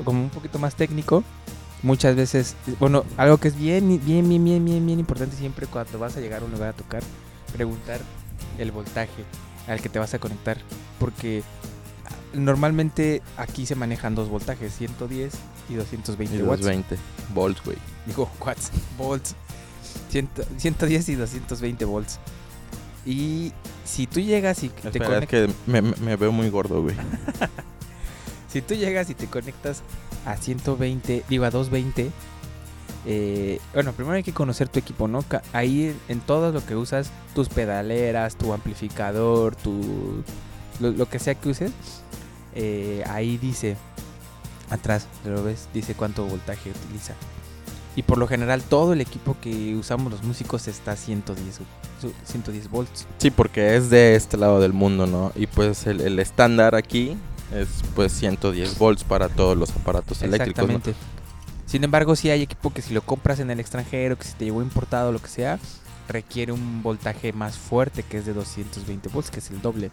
Como 0.03 0.21
un 0.24 0.30
poquito 0.30 0.59
más 0.59 0.75
técnico. 0.75 1.24
Muchas 1.83 2.15
veces, 2.15 2.56
bueno, 2.80 3.03
algo 3.15 3.38
que 3.38 3.47
es 3.50 3.56
bien, 3.56 3.88
bien, 4.03 4.27
bien, 4.27 4.44
bien, 4.44 4.65
bien, 4.65 4.86
bien 4.86 5.00
importante 5.00 5.36
siempre 5.36 5.68
cuando 5.68 6.00
vas 6.00 6.18
a 6.18 6.19
llegar 6.19 6.42
a 6.42 6.45
un 6.45 6.51
lugar 6.51 6.69
a 6.69 6.74
tocar, 6.74 7.03
preguntar 7.53 8.00
el 8.57 8.71
voltaje 8.71 9.24
al 9.68 9.81
que 9.81 9.89
te 9.89 10.00
vas 10.00 10.13
a 10.15 10.19
conectar. 10.19 10.57
Porque 11.00 11.44
normalmente 12.33 13.21
aquí 13.38 13.65
se 13.65 13.75
manejan 13.75 14.15
dos 14.15 14.30
voltajes, 14.30 14.74
110 14.75 15.33
y 15.69 15.74
220 15.75 16.36
Y 16.38 16.42
watts. 16.42 16.62
220 16.62 16.97
volts, 17.33 17.63
güey. 17.63 17.77
Digo, 18.07 18.30
watts, 18.45 18.71
volts. 18.97 19.36
100 20.09 20.30
110 20.57 21.09
y 21.09 21.15
220 21.15 21.86
volts. 21.86 22.19
Y 23.06 23.51
si 23.83 24.07
tú 24.07 24.19
llegas 24.19 24.63
y 24.63 24.69
te 24.69 24.88
Espera, 24.88 25.06
es 25.06 25.12
conectas... 25.27 25.30
que 25.30 25.71
me, 25.71 25.81
me- 25.83 25.95
me 25.97 26.15
veo 26.15 26.31
muy 26.31 26.50
gordo, 26.50 26.81
güey. 26.81 26.95
Si 28.56 28.62
tú 28.62 28.74
llegas 28.74 29.10
y 29.10 29.16
te 29.16 29.28
conectas 29.28 29.81
a 30.25 30.38
120, 30.38 31.25
digo 31.28 31.44
a 31.44 31.50
220, 31.50 32.10
eh, 33.06 33.60
bueno, 33.74 33.92
primero 33.92 34.16
hay 34.16 34.24
que 34.24 34.31
conocer 34.31 34.69
tu 34.69 34.80
equipo, 34.80 35.10
¿no? 35.10 35.25
Ahí 35.52 35.94
en, 36.07 36.22
todo 36.22 36.54
lo 36.54 36.66
que 36.66 36.74
usas, 36.78 37.12
tus 37.34 37.50
pedaleras, 37.50 38.38
tu 38.38 38.54
amplificador, 38.54 39.57
tu 39.57 40.24
lo, 40.80 41.06
que 41.09 41.19
sea 41.19 41.35
que 41.35 41.50
uses, 41.50 41.74
eh, 42.56 43.04
ahí 43.09 43.38
dice, 43.38 43.76
atrás, 44.69 45.07
¿lo 45.26 45.44
ves? 45.44 45.68
Dice 45.74 45.94
cuánto 45.94 46.24
voltaje 46.24 46.69
utiliza. 46.69 47.14
Y 47.97 48.04
por 48.04 48.18
lo 48.18 48.26
general 48.26 48.62
todo 48.64 48.94
el 48.94 49.02
equipo 49.02 49.35
que 49.42 49.76
usamos 49.76 50.14
los 50.14 50.24
músicos 50.24 50.69
está 50.69 50.94
a 50.94 50.95
110, 50.95 51.56
su- 52.00 52.14
110 52.24 52.69
volts. 52.69 53.06
Sí, 53.18 53.31
porque 53.31 53.76
es 53.76 53.90
de 53.90 54.16
este 54.16 54.38
lado 54.38 54.62
del 54.62 54.71
mundo, 54.71 55.07
¿no? 55.07 55.33
Y 55.35 55.47
pues 55.47 55.88
el, 55.88 56.00
el 56.00 56.19
estándar 56.19 56.74
aquí 56.76 57.18
es 57.54 57.68
pues 57.95 58.11
110 58.14 58.78
volts 58.78 59.04
para 59.04 59.30
todos 59.30 59.57
los 59.57 59.71
aparatos 59.71 60.21
eléctricos. 60.21 60.64
Exactamente. 60.64 60.95
Sin 61.66 61.83
embargo, 61.83 62.16
si 62.16 62.30
hay 62.30 62.42
equipo 62.42 62.71
que 62.71 62.81
si 62.81 62.94
lo 62.94 63.02
compras 63.02 63.40
en 63.40 63.49
el 63.52 63.59
extranjero, 63.59 64.18
que 64.18 64.25
si 64.25 64.33
te 64.33 64.45
llevó 64.45 64.61
importado, 64.61 65.11
lo 65.11 65.19
que 65.19 65.28
sea, 65.28 65.59
requiere 66.07 66.52
un 66.52 66.83
voltaje 66.83 67.33
más 67.33 67.57
fuerte 67.57 68.04
que 68.04 68.18
es 68.18 68.25
de 68.25 68.33
220 68.33 69.09
volts, 69.09 69.31
que 69.31 69.40
es 69.40 69.49
el 69.49 69.61
doble. 69.61 69.92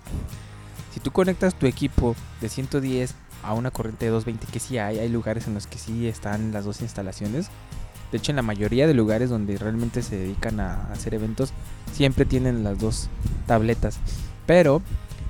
Si 0.93 1.01
tú 1.01 1.11
conectas 1.11 1.55
tu 1.55 1.67
equipo 1.67 2.15
de 2.41 2.49
110 2.49 3.15
a 3.43 3.55
una 3.55 3.71
corriente 3.71 4.05
de 4.05 4.11
220, 4.11 4.53
que 4.53 4.61
sí 4.61 4.79
hay, 4.79 4.99
hay 4.99 5.09
lugares 5.09 5.47
en 5.47 5.55
los 5.55 5.67
que 5.67 5.79
sí 5.79 6.07
están 6.07 6.53
las 6.53 6.65
dos 6.65 6.83
instalaciones. 6.83 7.49
De 8.11 8.19
hecho, 8.19 8.31
en 8.31 8.37
la 8.37 8.43
mayoría 8.43 8.87
de 8.87 8.93
lugares 8.93 9.31
donde 9.31 9.57
realmente 9.57 10.03
se 10.03 10.17
dedican 10.17 10.61
a 10.61 10.93
hacer 10.93 11.15
eventos, 11.15 11.55
siempre 11.93 12.27
tienen 12.27 12.63
las 12.63 12.79
dos 12.79 13.09
tabletas. 13.47 13.99
Pero 14.47 14.83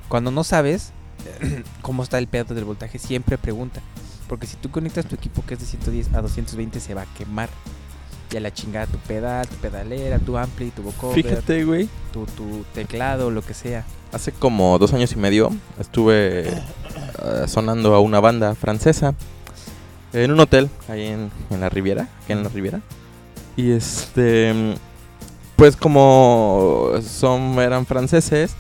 cuando 0.09 0.33
no 0.33 0.43
sabes 0.43 0.93
cómo 1.83 2.03
está 2.03 2.19
el 2.19 2.27
pedo 2.27 2.55
del 2.55 2.65
voltaje, 2.65 2.99
siempre 2.99 3.39
pregunta. 3.39 3.81
Porque 4.29 4.47
si 4.47 4.57
tú 4.57 4.71
conectas 4.71 5.07
tu 5.07 5.15
equipo 5.15 5.45
que 5.45 5.55
es 5.55 5.61
de 5.61 5.67
110 5.67 6.15
a 6.15 6.23
220 6.23 6.81
se 6.81 6.95
va 6.95 7.03
a 7.03 7.15
quemar. 7.17 7.49
Y 8.33 8.37
a 8.39 8.41
la 8.41 8.51
chingada 8.51 8.87
tu 8.87 8.97
pedal, 8.97 9.47
tu 9.47 9.57
pedalera, 9.57 10.19
tu 10.19 10.39
ampli, 10.39 10.71
tu 10.71 10.83
vocoder, 10.83 11.23
Fíjate, 11.23 11.65
güey. 11.65 11.87
tu, 12.15 12.25
tu 12.25 12.65
teclado, 12.73 13.31
lo 13.31 13.43
que 13.43 13.53
sea. 13.53 13.85
Hace 14.11 14.33
como 14.33 14.79
dos 14.79 14.95
años 14.95 15.13
y 15.13 15.17
medio 15.17 15.51
estuve 15.79 16.49
eh, 16.49 16.63
sonando 17.47 17.95
a 17.95 18.01
una 18.01 18.21
banda 18.21 18.55
francesa 18.55 19.15
en 20.15 20.31
un 20.31 20.41
hotel 20.41 20.71
ahí 20.89 21.09
en, 21.09 21.31
en 21.51 21.61
la 21.61 21.69
Riviera, 21.69 22.09
aquí 22.23 22.33
en 22.33 22.43
la 22.43 22.49
Riviera. 22.49 22.81
Y 23.57 23.73
este, 23.73 24.77
pues 25.57 25.77
como 25.77 26.91
son 27.07 27.59
eran 27.59 27.85
franceses, 27.85 28.55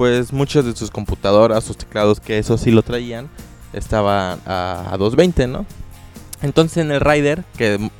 pues 0.00 0.32
muchas 0.32 0.64
de 0.64 0.74
sus 0.74 0.90
computadoras, 0.90 1.62
sus 1.62 1.76
teclados, 1.76 2.20
que 2.20 2.38
eso 2.38 2.56
sí 2.56 2.70
lo 2.70 2.80
traían, 2.80 3.28
estaban 3.74 4.40
a, 4.46 4.88
a 4.90 4.96
220, 4.96 5.46
¿no? 5.46 5.66
Entonces 6.40 6.78
en 6.78 6.90
el 6.90 7.02
rider, 7.02 7.44
que 7.58 7.90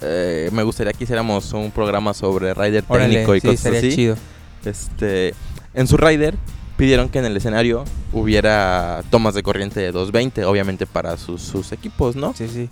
eh, 0.00 0.48
me 0.52 0.64
gustaría 0.64 0.92
que 0.92 1.04
hiciéramos 1.04 1.52
un 1.52 1.70
programa 1.70 2.12
sobre 2.12 2.54
rider 2.54 2.82
técnico 2.82 3.36
y 3.36 3.40
sí, 3.40 3.46
cosas 3.46 3.72
así. 3.72 3.94
chido. 3.94 4.16
este, 4.64 5.32
en 5.74 5.86
su 5.86 5.96
rider 5.96 6.34
pidieron 6.76 7.08
que 7.08 7.20
en 7.20 7.26
el 7.26 7.36
escenario 7.36 7.84
hubiera 8.12 9.04
tomas 9.10 9.34
de 9.34 9.44
corriente 9.44 9.78
de 9.78 9.92
220, 9.92 10.44
obviamente 10.46 10.86
para 10.86 11.16
sus, 11.16 11.40
sus 11.40 11.70
equipos, 11.70 12.16
¿no? 12.16 12.34
Sí, 12.34 12.48
sí. 12.48 12.68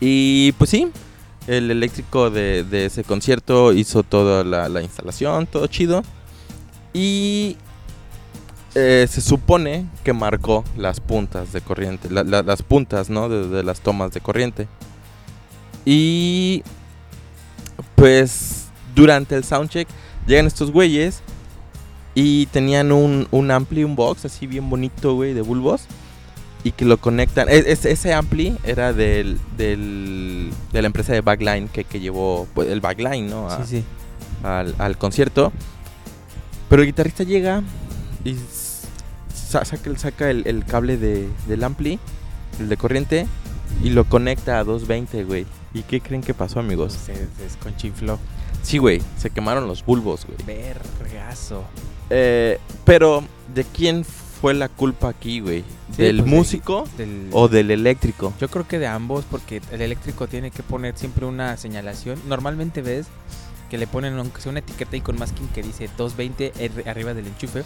Y 0.00 0.52
pues 0.52 0.70
sí, 0.70 0.90
el 1.48 1.70
eléctrico 1.70 2.30
de, 2.30 2.64
de 2.64 2.86
ese 2.86 3.04
concierto 3.04 3.74
hizo 3.74 4.02
toda 4.04 4.42
la, 4.42 4.70
la 4.70 4.80
instalación, 4.80 5.46
todo 5.46 5.66
chido. 5.66 6.02
Y 6.94 7.58
eh, 8.78 9.06
se 9.08 9.22
supone 9.22 9.86
que 10.04 10.12
marcó 10.12 10.62
las 10.76 11.00
puntas 11.00 11.50
de 11.52 11.62
corriente, 11.62 12.10
la- 12.10 12.24
la- 12.24 12.42
las 12.42 12.60
puntas, 12.62 13.08
¿no? 13.08 13.28
De, 13.30 13.48
de 13.48 13.62
las 13.62 13.80
tomas 13.80 14.12
de 14.12 14.20
corriente. 14.20 14.68
Y 15.86 16.62
pues 17.94 18.66
durante 18.94 19.34
el 19.36 19.44
soundcheck 19.44 19.88
llegan 20.26 20.46
estos 20.46 20.70
güeyes 20.70 21.22
y 22.14 22.46
tenían 22.46 22.92
un, 22.92 23.28
un 23.30 23.50
ampli, 23.50 23.84
un 23.84 23.96
box 23.96 24.24
así 24.24 24.46
bien 24.46 24.68
bonito, 24.70 25.14
güey, 25.14 25.34
de 25.34 25.42
bulbos. 25.42 25.82
Y 26.64 26.72
que 26.72 26.84
lo 26.84 26.96
conectan. 26.98 27.48
e- 27.48 27.64
ese- 27.66 27.92
ese 27.92 28.12
ampli 28.12 28.56
era 28.64 28.92
del, 28.92 29.38
del- 29.56 30.50
de 30.72 30.82
la 30.82 30.86
empresa 30.86 31.12
de 31.12 31.20
backline 31.20 31.68
que, 31.68 31.84
que 31.84 32.00
llevó 32.00 32.48
pues, 32.54 32.68
el 32.68 32.80
backline, 32.80 33.28
¿no? 33.30 33.48
A- 33.48 33.64
Sí, 33.64 33.78
sí. 33.78 33.84
al, 34.42 34.74
al 34.78 34.98
concierto. 34.98 35.52
Pero 36.68 36.82
el 36.82 36.86
guitarrista 36.88 37.22
llega 37.22 37.62
y 38.24 38.34
saca, 39.46 39.78
el- 39.90 39.98
saca 39.98 40.30
el, 40.30 40.46
el 40.46 40.64
cable 40.64 40.96
de, 40.96 41.28
del 41.46 41.64
ampli, 41.64 41.98
el 42.60 42.68
de 42.68 42.76
corriente, 42.76 43.26
y 43.82 43.90
lo 43.90 44.04
conecta 44.04 44.58
a 44.58 44.64
220, 44.64 45.24
güey. 45.24 45.46
¿Y 45.74 45.82
qué 45.82 46.00
creen 46.00 46.22
que 46.22 46.34
pasó, 46.34 46.60
amigos? 46.60 46.92
Se 46.94 47.26
desconchinfló. 47.38 48.18
Sí, 48.62 48.78
güey, 48.78 49.00
se 49.18 49.30
quemaron 49.30 49.66
los 49.68 49.84
bulbos, 49.84 50.26
güey. 50.26 50.38
Vergazo. 50.46 51.64
Eh, 52.10 52.58
pero, 52.84 53.22
¿de 53.54 53.64
quién 53.64 54.04
fue 54.04 54.54
la 54.54 54.68
culpa 54.68 55.08
aquí, 55.08 55.40
güey? 55.40 55.64
Sí, 55.94 56.02
¿Del 56.02 56.16
pues, 56.18 56.30
de- 56.30 56.36
músico 56.36 56.88
Del... 56.96 57.28
o 57.32 57.48
del 57.48 57.70
eléctrico? 57.70 58.32
Yo 58.40 58.48
creo 58.48 58.66
que 58.66 58.78
de 58.78 58.86
ambos, 58.86 59.24
porque 59.30 59.60
el 59.70 59.82
eléctrico 59.82 60.26
tiene 60.28 60.50
que 60.50 60.62
poner 60.62 60.96
siempre 60.96 61.26
una 61.26 61.56
señalación. 61.56 62.18
Normalmente 62.28 62.82
ves 62.82 63.06
que 63.70 63.78
le 63.78 63.86
ponen 63.86 64.16
aunque 64.18 64.40
sea 64.40 64.50
una 64.50 64.60
etiqueta 64.60 64.92
ahí 64.94 65.00
con 65.00 65.18
masking 65.18 65.48
que 65.48 65.62
dice 65.62 65.88
220 65.96 66.52
R- 66.58 66.88
arriba 66.90 67.14
del 67.14 67.26
enchufe 67.26 67.64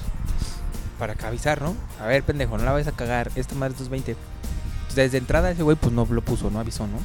para 1.00 1.14
avisar, 1.26 1.62
¿no? 1.62 1.74
A 1.98 2.06
ver, 2.06 2.22
pendejo, 2.22 2.58
no 2.58 2.64
la 2.64 2.72
vayas 2.72 2.88
a 2.88 2.92
cagar, 2.92 3.32
esta 3.34 3.54
madre 3.54 3.72
es 3.72 3.78
220. 3.78 4.12
Entonces, 4.12 4.96
desde 4.96 5.18
entrada 5.18 5.50
ese 5.50 5.62
güey 5.62 5.76
pues 5.76 5.92
no 5.92 6.06
lo 6.08 6.22
puso, 6.22 6.50
no 6.50 6.60
avisó, 6.60 6.86
¿no? 6.86 6.98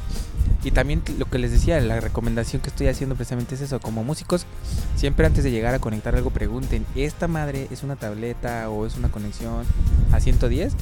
Y 0.64 0.72
también 0.72 1.02
lo 1.18 1.25
que 1.28 1.38
les 1.38 1.52
decía, 1.52 1.80
la 1.80 2.02
recomendación 2.02 2.62
que 2.62 2.70
estoy 2.70 2.88
haciendo 2.88 3.16
precisamente 3.16 3.56
es 3.56 3.62
eso, 3.62 3.80
como 3.80 4.04
músicos, 4.04 4.46
siempre 4.96 5.25
antes 5.25 5.44
de 5.44 5.52
llegar 5.52 5.74
a 5.74 5.80
conectar 5.80 6.16
algo 6.16 6.30
pregunten, 6.30 6.86
¿esta 6.96 7.28
madre 7.28 7.68
es 7.72 7.84
una 7.84 7.96
tableta 7.96 8.70
o 8.70 8.86
es 8.86 8.98
una 8.98 9.10
conexión 9.10 9.64
a 10.12 10.20
110? 10.20 10.74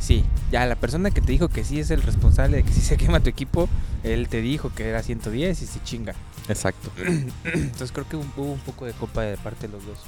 Sí, 0.00 0.24
ya 0.50 0.66
la 0.66 0.76
persona 0.76 1.10
que 1.10 1.20
te 1.20 1.32
dijo 1.32 1.48
que 1.48 1.64
sí 1.64 1.78
es 1.78 1.90
el 1.90 2.02
responsable 2.02 2.58
de 2.58 2.62
que 2.64 2.72
si 2.72 2.80
se 2.80 2.96
quema 2.96 3.20
tu 3.20 3.30
equipo, 3.30 3.68
él 4.02 4.28
te 4.28 4.40
dijo 4.40 4.72
que 4.74 4.88
era 4.88 5.02
110 5.02 5.62
y 5.62 5.66
se 5.66 5.82
chinga. 5.84 6.14
Exacto. 6.48 6.90
Entonces 7.44 7.92
creo 7.92 8.08
que 8.08 8.16
hubo 8.16 8.52
un 8.52 8.60
poco 8.60 8.86
de 8.86 8.92
culpa 8.92 9.22
de 9.22 9.36
parte 9.36 9.68
de 9.68 9.72
los 9.72 9.86
dos. 9.86 9.98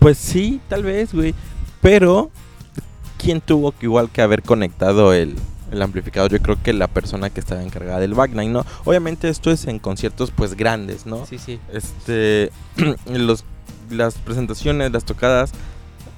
Pues 0.00 0.16
sí, 0.16 0.60
tal 0.68 0.82
vez, 0.82 1.12
güey. 1.14 1.34
Pero, 1.82 2.30
¿quién 3.18 3.40
tuvo 3.40 3.72
que 3.72 3.86
igual 3.86 4.10
que 4.10 4.22
haber 4.22 4.42
conectado 4.42 5.12
el, 5.12 5.36
el 5.70 5.82
amplificador? 5.82 6.32
Yo 6.32 6.40
creo 6.40 6.60
que 6.62 6.72
la 6.72 6.88
persona 6.88 7.28
que 7.28 7.38
estaba 7.38 7.62
encargada 7.62 8.00
del 8.00 8.14
backline, 8.14 8.50
¿no? 8.50 8.64
Obviamente 8.84 9.28
esto 9.28 9.50
es 9.50 9.66
en 9.66 9.78
conciertos 9.78 10.30
pues 10.30 10.56
grandes, 10.56 11.04
¿no? 11.04 11.26
Sí, 11.26 11.38
sí. 11.38 11.60
Este, 11.72 12.50
los, 13.06 13.44
las 13.90 14.14
presentaciones, 14.14 14.90
las 14.90 15.04
tocadas 15.04 15.52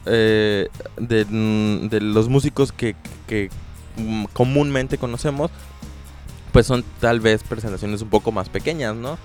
eh, 0.06 0.68
de, 0.96 1.24
mm, 1.24 1.88
de 1.88 2.00
los 2.00 2.28
músicos 2.28 2.70
que, 2.70 2.94
que 3.26 3.50
mm, 3.96 4.26
comúnmente 4.32 4.96
conocemos, 4.96 5.50
pues 6.52 6.66
son 6.66 6.84
tal 7.00 7.18
vez 7.18 7.42
presentaciones 7.42 8.00
un 8.00 8.10
poco 8.10 8.30
más 8.30 8.48
pequeñas, 8.48 8.94
¿no? 8.94 9.18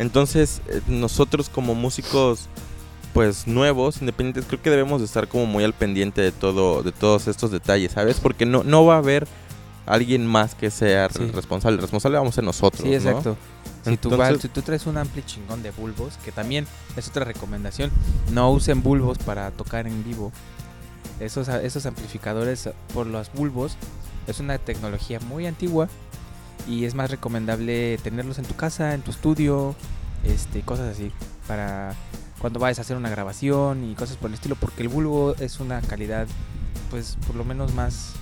Entonces, 0.00 0.62
eh, 0.68 0.80
nosotros 0.88 1.48
como 1.48 1.76
músicos 1.76 2.48
pues 3.12 3.46
nuevos, 3.46 4.00
independientes, 4.00 4.44
creo 4.46 4.62
que 4.62 4.70
debemos 4.70 5.00
de 5.00 5.06
estar 5.06 5.26
como 5.28 5.46
muy 5.46 5.64
al 5.64 5.72
pendiente 5.74 6.20
de 6.20 6.32
todo, 6.32 6.82
de 6.82 6.92
todos 6.92 7.26
estos 7.28 7.50
detalles, 7.50 7.92
¿sabes? 7.92 8.20
Porque 8.20 8.46
no, 8.46 8.62
no 8.62 8.84
va 8.84 8.94
a 8.94 8.98
haber 8.98 9.26
alguien 9.86 10.26
más 10.26 10.54
que 10.54 10.70
sea 10.70 11.08
Sí. 11.10 11.26
responsable. 11.32 11.76
El 11.76 11.82
responsable 11.82 12.18
vamos 12.18 12.34
a 12.34 12.36
ser 12.36 12.44
nosotros. 12.44 12.82
Sí, 12.82 12.90
¿no? 12.90 12.94
exacto. 12.96 13.36
Si, 13.84 13.96
tú 13.96 14.10
vas- 14.16 14.40
si 14.40 14.48
tú 14.48 14.62
traes 14.62 14.86
un 14.86 14.98
ampli 14.98 15.22
chingón 15.24 15.62
de 15.62 15.70
bulbos, 15.72 16.18
que 16.24 16.30
también 16.32 16.66
es 16.96 17.08
otra 17.08 17.24
recomendación, 17.24 17.90
no 18.30 18.50
usen 18.52 18.82
bulbos 18.82 19.18
para 19.18 19.50
tocar 19.50 19.86
en 19.86 20.04
vivo. 20.04 20.30
Esos, 21.18 21.48
esos 21.48 21.86
amplificadores 21.86 22.68
por 22.94 23.06
los 23.06 23.32
bulbos 23.32 23.76
es 24.26 24.38
una 24.38 24.58
tecnología 24.58 25.18
muy 25.20 25.46
antigua 25.46 25.88
y 26.68 26.84
es 26.84 26.94
más 26.94 27.10
recomendable 27.10 27.98
tenerlos 28.02 28.38
en 28.38 28.44
tu 28.44 28.54
casa, 28.54 28.94
en 28.94 29.02
tu 29.02 29.10
estudio, 29.10 29.74
este, 30.24 30.60
cosas 30.62 30.88
así, 30.94 31.10
para 31.48 31.94
cuando 32.40 32.58
vayas 32.58 32.78
a 32.78 32.82
hacer 32.82 32.96
una 32.96 33.10
grabación 33.10 33.84
y 33.90 33.94
cosas 33.94 34.16
por 34.16 34.30
el 34.30 34.34
estilo, 34.34 34.56
porque 34.56 34.82
el 34.82 34.88
bulbo 34.88 35.34
es 35.38 35.60
una 35.60 35.80
calidad, 35.82 36.26
pues 36.90 37.16
por 37.26 37.36
lo 37.36 37.44
menos 37.44 37.74
más 37.74 38.12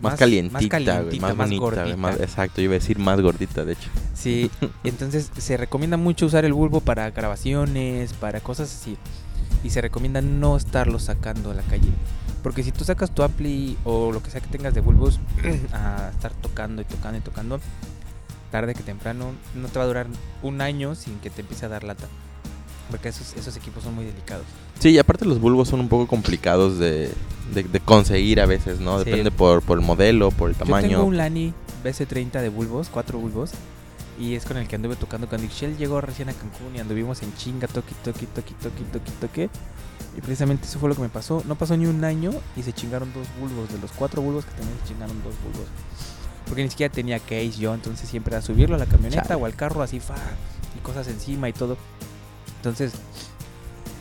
Más, 0.00 0.18
calientita, 0.18 0.58
güey, 0.58 0.68
calientita, 0.68 1.26
más, 1.28 1.36
bonita, 1.36 1.60
güey, 1.64 1.76
gordita. 1.76 1.96
más- 1.96 2.20
exacto, 2.20 2.56
yo 2.60 2.64
iba 2.64 2.72
a 2.72 2.78
decir 2.80 2.98
más 2.98 3.20
gordita, 3.20 3.64
de 3.64 3.74
hecho. 3.74 3.88
Sí, 4.14 4.50
entonces 4.84 5.30
se 5.36 5.56
recomienda 5.56 5.96
mucho 5.96 6.26
usar 6.26 6.44
el 6.44 6.52
bulbo 6.52 6.80
para 6.80 7.10
grabaciones, 7.10 8.12
para 8.14 8.40
cosas 8.40 8.74
así. 8.74 8.96
Y 9.62 9.70
se 9.70 9.80
recomienda 9.80 10.20
no 10.20 10.56
estarlo 10.56 10.98
sacando 10.98 11.52
a 11.52 11.54
la 11.54 11.62
calle. 11.62 11.88
Porque 12.42 12.62
si 12.62 12.72
tú 12.72 12.84
sacas 12.84 13.10
tu 13.14 13.22
ampli 13.22 13.78
o 13.84 14.12
lo 14.12 14.22
que 14.22 14.30
sea 14.30 14.40
que 14.42 14.48
tengas 14.48 14.74
de 14.74 14.80
bulbos 14.82 15.18
a 15.72 16.10
estar 16.12 16.32
tocando 16.34 16.82
y 16.82 16.84
tocando 16.84 17.18
y 17.18 17.20
tocando, 17.22 17.60
tarde 18.50 18.74
que 18.74 18.82
temprano 18.82 19.32
no 19.54 19.68
te 19.68 19.78
va 19.78 19.84
a 19.84 19.88
durar 19.88 20.06
un 20.42 20.60
año 20.60 20.94
sin 20.96 21.18
que 21.20 21.30
te 21.30 21.40
empiece 21.40 21.64
a 21.64 21.68
dar 21.70 21.84
lata. 21.84 22.06
Porque 22.90 23.08
esos, 23.08 23.34
esos 23.34 23.56
equipos 23.56 23.82
son 23.82 23.94
muy 23.94 24.04
delicados. 24.04 24.44
Sí, 24.78 24.90
y 24.90 24.98
aparte 24.98 25.24
los 25.24 25.40
bulbos 25.40 25.68
son 25.68 25.80
un 25.80 25.88
poco 25.88 26.06
complicados 26.06 26.78
de, 26.78 27.10
de, 27.54 27.62
de 27.62 27.80
conseguir 27.80 28.40
a 28.40 28.46
veces, 28.46 28.80
¿no? 28.80 28.98
Sí. 28.98 29.06
Depende 29.06 29.30
por, 29.30 29.62
por 29.62 29.78
el 29.78 29.84
modelo, 29.84 30.30
por 30.30 30.50
el 30.50 30.56
Yo 30.56 30.64
tengo 30.64 30.76
tamaño. 30.76 31.04
un 31.04 31.16
Lani 31.16 31.54
BC30 31.84 32.40
de 32.42 32.48
bulbos, 32.50 32.88
cuatro 32.90 33.18
bulbos. 33.18 33.52
Y 34.18 34.34
es 34.36 34.44
con 34.44 34.56
el 34.58 34.68
que 34.68 34.76
anduve 34.76 34.94
tocando 34.94 35.28
cuando 35.28 35.44
Ixchel 35.46 35.76
llegó 35.76 36.00
recién 36.00 36.28
a 36.28 36.32
Cancún 36.34 36.76
y 36.76 36.78
anduvimos 36.78 37.20
en 37.22 37.34
chinga, 37.36 37.66
toqui, 37.66 37.94
toqui, 38.04 38.26
toqui, 38.26 38.54
toqui, 38.54 38.84
toqui, 38.84 39.10
toque. 39.20 39.50
Y 40.16 40.20
precisamente 40.20 40.66
eso 40.68 40.78
fue 40.78 40.88
lo 40.88 40.94
que 40.94 41.02
me 41.02 41.08
pasó. 41.08 41.42
No 41.48 41.56
pasó 41.56 41.76
ni 41.76 41.86
un 41.86 42.04
año 42.04 42.30
y 42.56 42.62
se 42.62 42.72
chingaron 42.72 43.12
dos 43.12 43.26
bulbos. 43.40 43.72
De 43.72 43.78
los 43.80 43.90
cuatro 43.90 44.22
bulbos 44.22 44.44
que 44.44 44.52
también 44.52 44.78
se 44.82 44.92
chingaron 44.92 45.16
dos 45.24 45.34
bulbos. 45.42 45.66
Porque 46.46 46.62
ni 46.62 46.70
siquiera 46.70 46.92
tenía 46.94 47.18
case 47.18 47.50
yo, 47.58 47.74
entonces 47.74 48.08
siempre 48.08 48.34
era 48.34 48.42
subirlo 48.42 48.76
a 48.76 48.78
la 48.78 48.86
camioneta 48.86 49.22
Chale. 49.22 49.42
o 49.42 49.46
al 49.46 49.56
carro 49.56 49.82
así, 49.82 49.98
fa, 49.98 50.14
y 50.76 50.80
cosas 50.84 51.08
encima 51.08 51.48
y 51.48 51.52
todo. 51.52 51.76
Entonces, 52.64 52.92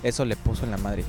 eso 0.03 0.25
le 0.25 0.35
puso 0.35 0.63
en 0.65 0.71
la 0.71 0.77
madre. 0.77 1.03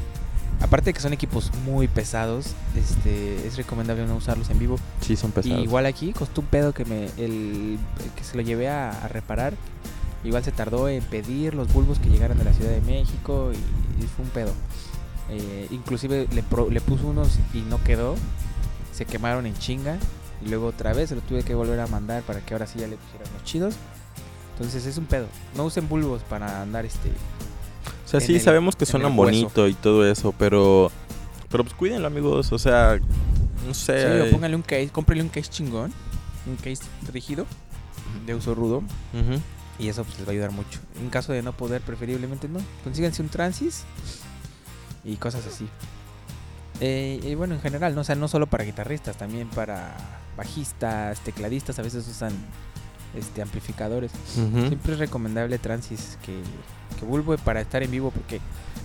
Aparte 0.60 0.86
de 0.86 0.94
que 0.94 1.00
son 1.00 1.12
equipos 1.12 1.52
muy 1.64 1.88
pesados, 1.88 2.46
este, 2.76 3.46
es 3.46 3.56
recomendable 3.56 4.06
no 4.06 4.16
usarlos 4.16 4.50
en 4.50 4.58
vivo. 4.58 4.76
Sí, 5.00 5.16
son 5.16 5.30
Y 5.30 5.32
pesados. 5.34 5.64
igual 5.64 5.86
aquí 5.86 6.12
costó 6.12 6.40
un 6.40 6.46
pedo 6.46 6.72
que 6.72 6.84
me 6.84 7.06
el, 7.18 7.78
el 8.04 8.10
que 8.16 8.24
se 8.24 8.36
lo 8.36 8.42
llevé 8.42 8.68
a, 8.68 8.90
a 8.90 9.08
reparar. 9.08 9.54
Igual 10.22 10.42
se 10.42 10.52
tardó 10.52 10.88
en 10.88 11.02
pedir 11.04 11.54
los 11.54 11.72
bulbos 11.72 11.98
que 11.98 12.08
llegaran 12.08 12.38
de 12.38 12.44
la 12.44 12.52
Ciudad 12.54 12.70
de 12.70 12.80
México 12.80 13.50
y, 13.52 14.02
y 14.02 14.06
fue 14.06 14.24
un 14.24 14.30
pedo. 14.30 14.52
Eh, 15.28 15.66
inclusive 15.70 16.28
le, 16.32 16.42
pro- 16.42 16.70
le 16.70 16.80
puso 16.80 17.06
unos 17.08 17.38
y 17.52 17.60
no 17.62 17.82
quedó. 17.84 18.14
Se 18.92 19.04
quemaron 19.04 19.46
en 19.46 19.54
chinga. 19.58 19.98
Y 20.44 20.48
luego 20.48 20.66
otra 20.68 20.92
vez 20.92 21.08
se 21.10 21.14
lo 21.14 21.20
tuve 21.20 21.42
que 21.42 21.54
volver 21.54 21.80
a 21.80 21.86
mandar 21.88 22.22
para 22.22 22.40
que 22.40 22.54
ahora 22.54 22.66
sí 22.66 22.78
ya 22.78 22.86
le 22.86 22.96
pusieran 22.96 23.28
los 23.34 23.44
chidos. 23.44 23.74
Entonces 24.56 24.86
es 24.86 24.96
un 24.98 25.06
pedo. 25.06 25.26
No 25.56 25.64
usen 25.64 25.88
bulbos 25.88 26.22
para 26.22 26.62
andar 26.62 26.84
este. 26.86 27.08
o 27.08 28.08
sea, 28.08 28.20
sí 28.20 28.34
el- 28.36 28.40
sabemos 28.40 28.76
que 28.76 28.84
hueso. 29.16 29.40
bonito 29.42 29.68
y 29.68 29.74
todo 29.74 30.08
eso, 30.08 30.32
pero... 30.38 30.90
Pero 31.50 31.64
pues 31.64 31.74
cuídenlo, 31.74 32.06
amigos. 32.06 32.52
O 32.52 32.58
sea, 32.58 32.98
no 33.66 33.74
sé. 33.74 34.22
Sí, 34.22 34.28
o 34.28 34.30
póngale 34.32 34.56
un 34.56 34.62
case, 34.62 34.88
cómprele 34.90 35.22
un 35.22 35.28
case 35.28 35.48
chingón. 35.50 35.92
Un 36.46 36.56
case 36.56 36.82
rígido. 37.12 37.46
De 38.26 38.34
uso 38.34 38.54
rudo. 38.54 38.82
Y 39.78 39.88
eso 39.88 40.04
pues 40.04 40.18
les 40.18 40.26
va 40.26 40.30
a 40.30 40.32
ayudar 40.32 40.50
mucho. 40.52 40.78
En 41.00 41.10
caso 41.10 41.32
de 41.32 41.42
no 41.42 41.52
poder, 41.52 41.80
preferiblemente 41.80 42.48
no. 42.48 42.60
Consíganse 42.84 43.22
un 43.22 43.28
transis 43.28 43.82
y 45.04 45.16
cosas 45.16 45.46
así. 45.46 45.68
Eh, 46.80 47.20
y 47.22 47.34
bueno, 47.34 47.54
en 47.54 47.60
general, 47.60 47.94
¿no? 47.94 48.00
O 48.00 48.04
sea, 48.04 48.14
no 48.16 48.26
solo 48.28 48.46
para 48.46 48.64
guitarristas, 48.64 49.16
también 49.16 49.48
para 49.48 49.94
bajistas, 50.36 51.20
tecladistas, 51.20 51.78
a 51.78 51.82
veces 51.82 52.06
usan 52.08 52.32
este 53.18 53.42
amplificadores. 53.42 54.10
Siempre 54.32 54.92
es 54.94 54.98
recomendable 54.98 55.58
transis 55.58 56.18
que, 56.24 56.34
que 56.98 57.04
Bulbo 57.04 57.36
para 57.38 57.60
estar 57.60 57.82
en 57.82 57.90
vivo 57.90 58.10
porque 58.10 58.40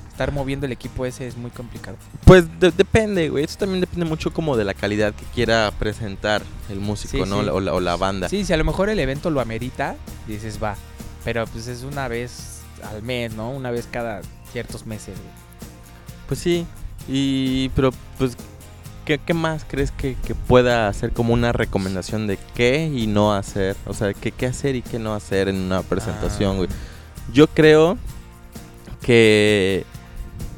estar 0.10 0.32
moviendo 0.34 0.66
el 0.66 0.72
equipo 0.74 1.06
ese 1.06 1.28
es 1.28 1.38
muy 1.38 1.50
complicado. 1.52 1.98
Pues 2.26 2.46
de- 2.60 2.72
depende, 2.72 3.30
güey. 3.30 3.44
Esto 3.46 3.60
también 3.60 3.80
depende 3.82 4.06
mucho 4.06 4.32
como 4.34 4.58
de 4.58 4.66
la 4.66 4.74
calidad 4.74 5.14
que 5.14 5.24
quiera 5.34 5.72
presentar 5.80 6.42
el 6.70 6.80
músico, 6.80 7.24
Sí, 7.24 7.30
¿no? 7.30 7.42
sí. 7.42 7.50
O, 7.50 7.60
la, 7.62 7.74
o 7.74 7.80
la 7.80 7.96
banda. 7.96 8.28
Sí, 8.30 8.44
si 8.44 8.52
a 8.54 8.58
lo 8.58 8.66
mejor 8.66 8.90
el 8.90 9.00
evento 9.00 9.30
lo 9.30 9.40
amerita, 9.42 9.96
dices 10.28 10.62
va. 10.62 10.76
Pero 11.24 11.46
pues 11.48 11.68
es 11.68 11.84
una 11.84 12.08
vez 12.08 12.60
al 12.92 13.02
mes, 13.04 13.34
¿no? 13.34 13.50
Una 13.52 13.72
vez 13.72 13.88
cada 13.92 14.22
ciertos 14.52 14.86
meses, 14.86 15.16
güey. 15.18 15.34
Pues 16.28 16.40
sí, 16.40 16.66
y 17.08 17.70
pero 17.70 17.92
pues 18.18 18.36
¿qué, 19.10 19.18
qué 19.18 19.34
más 19.34 19.66
crees 19.68 19.90
que, 19.90 20.16
que 20.24 20.36
pueda 20.36 20.88
hacer 20.88 21.14
como 21.14 21.34
una 21.34 21.52
recomendación 21.52 22.28
de 22.28 22.38
qué 22.54 22.92
y 22.94 23.08
no 23.08 23.34
hacer? 23.34 23.76
O 23.88 23.96
sea, 23.96 24.14
¿qué, 24.14 24.32
qué 24.32 24.46
hacer 24.46 24.76
y 24.76 24.84
qué 24.84 25.00
no 25.00 25.16
hacer 25.16 25.48
en 25.48 25.56
una 25.56 25.82
presentación, 25.82 26.58
güey. 26.58 26.70
Yo 27.34 27.48
creo 27.48 27.98
que 29.02 29.84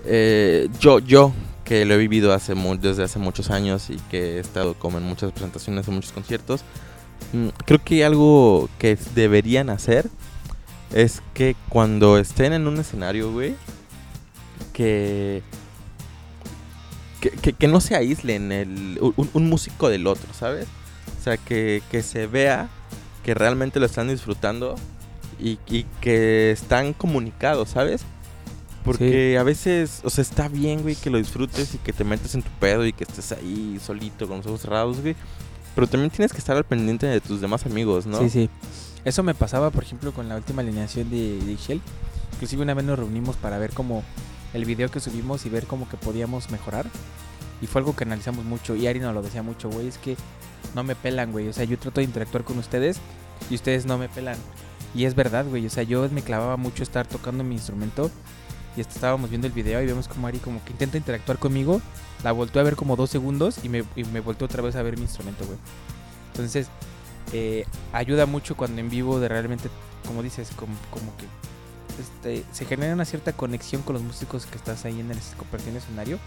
eh, 0.03 0.67
yo, 0.81 0.99
yo, 0.99 1.31
que 1.63 1.85
lo 1.85 1.93
he 1.93 1.97
vivido 1.97 2.33
hace 2.33 2.53
desde 2.53 3.05
hace 3.05 3.19
muchos 3.19 3.51
años 3.51 3.89
y 3.89 3.95
que 4.09 4.35
he 4.35 4.39
estado 4.39 4.73
como 4.73 4.97
en 4.97 5.05
muchas 5.05 5.31
presentaciones, 5.31 5.87
en 5.87 5.93
muchos 5.93 6.11
conciertos, 6.11 6.65
mm, 7.31 7.47
creo 7.65 7.81
que 7.81 8.03
algo 8.03 8.67
que 8.79 8.97
deberían 9.15 9.69
hacer 9.69 10.09
es 10.93 11.23
que 11.33 11.55
cuando 11.69 12.17
estén 12.17 12.51
en 12.51 12.67
un 12.67 12.77
escenario, 12.81 13.31
güey, 13.31 13.55
que, 14.73 15.41
que, 17.21 17.29
que- 17.29 17.53
que 17.53 17.67
no 17.69 17.79
se 17.79 17.95
aíslen 17.95 18.51
el, 18.51 18.97
un, 19.15 19.29
un 19.33 19.49
músico 19.49 19.87
del 19.87 20.07
otro, 20.07 20.33
¿sabes? 20.33 20.67
O 21.19 21.23
sea, 21.23 21.37
que, 21.37 21.81
que 21.89 22.03
se 22.03 22.27
vea 22.27 22.67
que 23.23 23.33
realmente 23.33 23.79
lo 23.79 23.85
están 23.85 24.09
disfrutando 24.09 24.75
y, 25.39 25.59
y 25.67 25.85
que 26.01 26.51
están 26.51 26.91
comunicados, 26.93 27.69
¿sabes? 27.69 28.01
Porque 28.83 29.37
a 29.37 29.43
veces, 29.43 30.01
o 30.03 30.09
sea, 30.09 30.23
está 30.23 30.47
bien, 30.47 30.81
güey, 30.81 30.95
que 30.95 31.11
lo 31.11 31.19
disfrutes 31.19 31.75
y 31.75 31.77
que 31.77 31.93
te 31.93 32.03
metas 32.03 32.33
en 32.33 32.41
tu 32.41 32.49
pedo 32.59 32.85
y 32.85 32.93
que 32.93 33.03
estés 33.03 33.31
ahí 33.31 33.79
solito 33.85 34.27
con 34.27 34.37
los 34.37 34.47
ojos 34.47 34.61
cerrados, 34.61 34.99
güey. 35.01 35.15
Pero 35.75 35.85
también 35.87 36.09
tienes 36.09 36.31
que 36.33 36.39
estar 36.39 36.57
al 36.57 36.63
pendiente 36.63 37.05
de 37.05 37.21
tus 37.21 37.39
demás 37.41 37.65
amigos, 37.67 38.07
¿no? 38.07 38.19
Sí, 38.19 38.29
sí. 38.29 38.49
Eso 39.05 39.21
me 39.21 39.35
pasaba, 39.35 39.69
por 39.69 39.83
ejemplo, 39.83 40.11
con 40.13 40.27
la 40.27 40.35
última 40.35 40.63
alineación 40.63 41.09
de, 41.11 41.39
de 41.39 41.55
Shell. 41.57 41.81
Inclusive 42.33 42.63
una 42.63 42.73
vez 42.73 42.83
nos 42.85 42.97
reunimos 42.97 43.35
para 43.35 43.59
ver 43.59 43.69
como 43.71 44.03
el 44.53 44.65
video 44.65 44.89
que 44.89 44.99
subimos 44.99 45.45
y 45.45 45.49
ver 45.49 45.65
cómo 45.65 45.87
que 45.87 45.97
podíamos 45.97 46.49
mejorar. 46.49 46.85
Y 47.61 47.67
fue 47.67 47.79
algo 47.79 47.95
que 47.95 48.03
analizamos 48.03 48.43
mucho. 48.45 48.75
Y 48.75 48.87
Ari 48.87 48.99
nos 48.99 49.13
lo 49.13 49.21
decía 49.21 49.43
mucho, 49.43 49.69
güey, 49.69 49.87
es 49.87 49.97
que 49.97 50.17
no 50.75 50.83
me 50.83 50.95
pelan, 50.95 51.31
güey. 51.31 51.47
O 51.47 51.53
sea, 51.53 51.63
yo 51.63 51.77
trato 51.77 52.01
de 52.01 52.05
interactuar 52.05 52.43
con 52.43 52.57
ustedes 52.57 52.99
y 53.49 53.55
ustedes 53.55 53.85
no 53.85 53.97
me 53.97 54.09
pelan. 54.09 54.37
Y 54.95 55.05
es 55.05 55.15
verdad, 55.15 55.45
güey. 55.45 55.65
O 55.65 55.69
sea, 55.69 55.83
yo 55.83 56.07
me 56.09 56.21
clavaba 56.21 56.57
mucho 56.57 56.83
estar 56.83 57.07
tocando 57.07 57.43
mi 57.43 57.55
instrumento. 57.55 58.09
Y 58.75 58.81
estábamos 58.81 59.29
viendo 59.29 59.47
el 59.47 59.53
video 59.53 59.81
y 59.81 59.85
vemos 59.85 60.07
como 60.07 60.27
Ari 60.27 60.39
como 60.39 60.63
que 60.63 60.71
intenta 60.71 60.97
interactuar 60.97 61.37
conmigo. 61.37 61.81
La 62.23 62.31
volteó 62.31 62.61
a 62.61 62.63
ver 62.63 62.75
como 62.75 62.95
dos 62.95 63.09
segundos 63.09 63.59
y 63.63 63.69
me, 63.69 63.83
y 63.95 64.03
me 64.05 64.21
volteó 64.21 64.45
otra 64.45 64.61
vez 64.61 64.75
a 64.75 64.81
ver 64.81 64.97
mi 64.97 65.03
instrumento, 65.03 65.45
güey. 65.45 65.57
Entonces, 66.31 66.67
eh, 67.33 67.65
ayuda 67.93 68.25
mucho 68.25 68.55
cuando 68.55 68.79
en 68.79 68.89
vivo 68.89 69.19
de 69.19 69.27
realmente, 69.27 69.69
como 70.07 70.23
dices, 70.23 70.49
como 70.55 71.15
que 71.17 71.25
este, 71.99 72.43
se 72.51 72.65
genera 72.65 72.93
una 72.93 73.05
cierta 73.05 73.33
conexión 73.33 73.81
con 73.81 73.93
los 73.93 74.03
músicos 74.03 74.45
que 74.45 74.57
estás 74.57 74.85
ahí 74.85 74.99
en 74.99 75.11
el 75.11 75.17
escenario. 75.75 76.19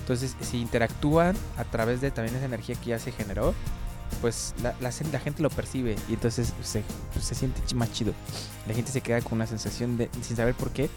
Entonces, 0.00 0.34
si 0.40 0.60
interactúan 0.60 1.36
a 1.56 1.64
través 1.64 2.00
de 2.00 2.10
también 2.10 2.36
esa 2.36 2.46
energía 2.46 2.74
que 2.76 2.90
ya 2.90 2.98
se 2.98 3.12
generó, 3.12 3.54
pues 4.20 4.54
la, 4.80 4.90
gente 5.20 5.40
lo 5.40 5.50
percibe 5.50 5.94
y 6.08 6.14
entonces 6.14 6.52
se, 6.62 6.82
se 7.20 7.34
siente 7.34 7.60
más 7.74 7.92
chido. 7.92 8.12
La 8.66 8.74
gente 8.74 8.90
se 8.90 9.00
queda 9.00 9.20
con 9.20 9.34
una 9.34 9.46
sensación 9.46 9.96
de, 9.96 10.10
sin 10.20 10.36
saber 10.36 10.54
por 10.54 10.70
qué, 10.70 10.90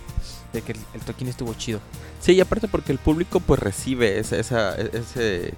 de 0.51 0.61
que 0.61 0.71
el, 0.71 0.79
el 0.95 1.01
toquín 1.01 1.27
estuvo 1.27 1.53
chido. 1.53 1.79
Sí, 2.19 2.33
y 2.33 2.41
aparte 2.41 2.67
porque 2.67 2.91
el 2.91 2.97
público 2.97 3.39
pues 3.39 3.59
recibe 3.59 4.17
esa, 4.19 4.75
ese, 4.75 5.53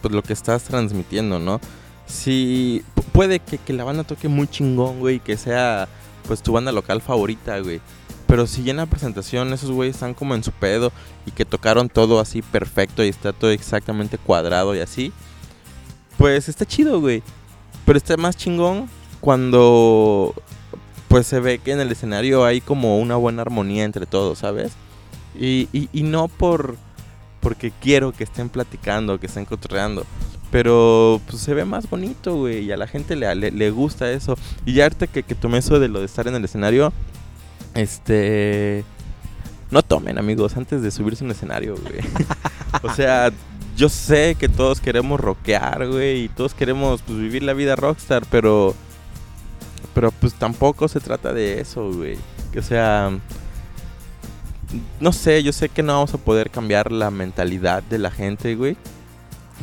pues 0.00 0.12
lo 0.12 0.22
que 0.22 0.32
estás 0.32 0.64
transmitiendo, 0.64 1.38
¿no? 1.38 1.60
Si 2.06 2.82
pu- 2.96 3.04
puede 3.12 3.38
que, 3.38 3.58
que 3.58 3.72
la 3.72 3.84
banda 3.84 4.02
toque 4.02 4.26
muy 4.28 4.48
chingón, 4.48 4.98
güey, 4.98 5.20
que 5.20 5.36
sea 5.36 5.88
pues 6.26 6.42
tu 6.42 6.52
banda 6.52 6.72
local 6.72 7.00
favorita, 7.00 7.58
güey. 7.60 7.80
Pero 8.26 8.46
si 8.46 8.68
en 8.70 8.78
la 8.78 8.86
presentación 8.86 9.52
esos 9.52 9.70
güeyes 9.70 9.96
están 9.96 10.14
como 10.14 10.34
en 10.34 10.42
su 10.42 10.52
pedo 10.52 10.92
y 11.26 11.32
que 11.32 11.44
tocaron 11.44 11.88
todo 11.88 12.18
así 12.18 12.40
perfecto 12.40 13.04
y 13.04 13.08
está 13.08 13.32
todo 13.32 13.50
exactamente 13.50 14.16
cuadrado 14.16 14.74
y 14.74 14.80
así, 14.80 15.12
pues 16.16 16.48
está 16.48 16.64
chido, 16.64 17.00
güey. 17.00 17.22
Pero 17.84 17.98
está 17.98 18.16
más 18.16 18.36
chingón 18.36 18.88
cuando 19.20 20.34
pues 21.08 21.26
se 21.26 21.40
ve 21.40 21.58
que 21.58 21.72
en 21.72 21.80
el 21.80 21.92
escenario 21.92 22.44
hay 22.44 22.60
como 22.62 22.98
una 22.98 23.16
buena 23.16 23.42
armonía 23.42 23.84
entre 23.84 24.06
todos, 24.06 24.38
¿sabes? 24.38 24.72
Y, 25.38 25.68
y, 25.72 25.90
y 25.92 26.02
no 26.02 26.28
por 26.28 26.76
porque 27.40 27.72
quiero 27.82 28.12
que 28.12 28.24
estén 28.24 28.48
platicando, 28.48 29.18
que 29.18 29.26
estén 29.26 29.44
cotorreando. 29.44 30.06
Pero 30.52 31.20
pues 31.28 31.42
se 31.42 31.54
ve 31.54 31.64
más 31.64 31.90
bonito, 31.90 32.36
güey. 32.36 32.66
Y 32.66 32.72
a 32.72 32.76
la 32.76 32.86
gente 32.86 33.16
le, 33.16 33.34
le, 33.34 33.50
le 33.50 33.70
gusta 33.70 34.12
eso. 34.12 34.36
Y 34.64 34.74
ya 34.74 34.84
ahorita 34.84 35.08
que, 35.08 35.24
que 35.24 35.34
tomé 35.34 35.58
eso 35.58 35.80
de 35.80 35.88
lo 35.88 35.98
de 35.98 36.06
estar 36.06 36.28
en 36.28 36.36
el 36.36 36.44
escenario, 36.44 36.92
este... 37.74 38.84
No 39.70 39.82
tomen, 39.82 40.18
amigos, 40.18 40.58
antes 40.58 40.82
de 40.82 40.90
subirse 40.90 41.24
a 41.24 41.26
un 41.26 41.30
escenario, 41.30 41.74
güey. 41.76 42.00
o 42.82 42.94
sea, 42.94 43.32
yo 43.74 43.88
sé 43.88 44.36
que 44.38 44.50
todos 44.50 44.82
queremos 44.82 45.18
rockear, 45.18 45.88
güey. 45.88 46.24
Y 46.24 46.28
todos 46.28 46.52
queremos 46.52 47.00
pues, 47.02 47.18
vivir 47.18 47.42
la 47.42 47.54
vida 47.54 47.74
rockstar, 47.74 48.22
pero... 48.30 48.74
Pero 49.94 50.10
pues 50.12 50.34
tampoco 50.34 50.86
se 50.86 51.00
trata 51.00 51.32
de 51.32 51.60
eso, 51.60 51.90
güey. 51.92 52.16
O 52.56 52.62
sea 52.62 53.10
no 55.00 55.12
sé, 55.12 55.42
yo 55.42 55.52
sé 55.52 55.68
que 55.68 55.82
no 55.82 55.94
vamos 55.94 56.14
a 56.14 56.18
poder 56.18 56.50
cambiar 56.50 56.92
la 56.92 57.10
mentalidad 57.10 57.82
de 57.82 57.98
la 57.98 58.10
gente, 58.10 58.54
güey. 58.54 58.76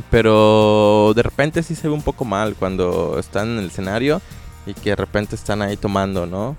Pero 0.10 1.14
de 1.16 1.24
repente 1.24 1.64
sí 1.64 1.76
se 1.76 1.88
ve 1.88 1.94
un 1.94 2.02
poco 2.02 2.26
mal 2.26 2.56
cuando 2.56 3.18
están 3.20 3.50
en 3.50 3.60
el 3.60 3.66
escenario 3.68 4.22
y 4.66 4.74
que 4.74 4.92
de 4.92 4.96
repente 4.96 5.36
están 5.36 5.62
ahí 5.62 5.78
tomando, 5.78 6.26
¿no? 6.26 6.56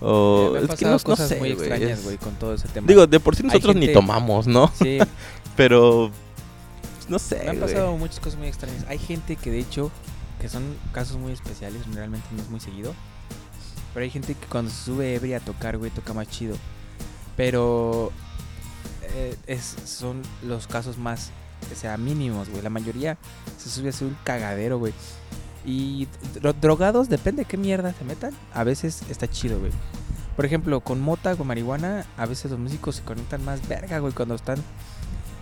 O 0.00 0.50
Me 0.52 0.58
han 0.58 0.64
es 0.70 0.74
que 0.78 0.84
no, 0.84 0.92
no 0.92 0.98
cosas 1.00 1.28
sé, 1.28 1.38
muy 1.38 1.50
extrañas, 1.50 1.98
es- 1.98 2.04
güey, 2.04 2.18
con 2.18 2.34
todo 2.34 2.54
ese 2.54 2.66
tema. 2.68 2.86
Digo, 2.88 3.06
de 3.06 3.20
por 3.20 3.36
sí 3.36 3.44
nosotros 3.44 3.76
ni 3.76 3.92
tomamos, 3.92 4.46
¿no? 4.46 4.70
sí, 4.80 4.98
Pero 5.56 6.10
no 7.08 7.18
sé, 7.18 7.40
me 7.44 7.50
han 7.50 7.60
pasado 7.60 7.96
muchas 7.96 8.18
cosas 8.18 8.38
muy 8.38 8.48
extrañas. 8.48 8.84
Hay 8.88 8.98
gente 8.98 9.36
que 9.36 9.50
de 9.50 9.60
hecho, 9.60 9.90
que 10.40 10.48
son 10.48 10.62
casos 10.92 11.18
muy 11.18 11.32
especiales, 11.32 11.82
realmente 11.94 12.26
no 12.34 12.42
es 12.42 12.48
muy 12.50 12.58
seguido. 12.60 12.94
Pero 13.94 14.02
hay 14.04 14.10
gente 14.10 14.34
que 14.34 14.46
cuando 14.46 14.70
se 14.70 14.84
sube 14.86 15.14
ebria 15.14 15.36
a 15.36 15.40
tocar, 15.40 15.76
güey, 15.78 15.90
toca 15.90 16.14
más 16.14 16.28
chido. 16.28 16.56
Pero 17.36 18.10
eh, 19.14 19.36
es, 19.46 19.76
son 19.84 20.22
los 20.42 20.66
casos 20.66 20.96
más, 20.98 21.30
o 21.70 21.76
sea, 21.76 21.96
mínimos, 21.96 22.48
güey. 22.48 22.62
La 22.62 22.70
mayoría 22.70 23.18
se 23.58 23.68
sube 23.70 23.88
a 23.88 23.90
hacer 23.90 24.08
un 24.08 24.16
cagadero, 24.24 24.78
güey. 24.78 24.92
Y 25.64 26.08
dro- 26.34 26.54
drogados, 26.60 27.08
depende 27.08 27.42
de 27.42 27.48
qué 27.48 27.56
mierda 27.56 27.92
se 27.92 28.04
metan. 28.04 28.32
A 28.52 28.64
veces 28.64 29.02
está 29.08 29.28
chido, 29.30 29.58
güey. 29.60 29.72
Por 30.36 30.44
ejemplo, 30.46 30.80
con 30.80 31.00
mota 31.00 31.34
o 31.38 31.44
marihuana, 31.44 32.06
a 32.16 32.26
veces 32.26 32.50
los 32.50 32.58
músicos 32.58 32.96
se 32.96 33.02
conectan 33.02 33.44
más 33.44 33.66
verga, 33.68 33.98
güey, 33.98 34.12
cuando 34.14 34.34
están 34.34 34.58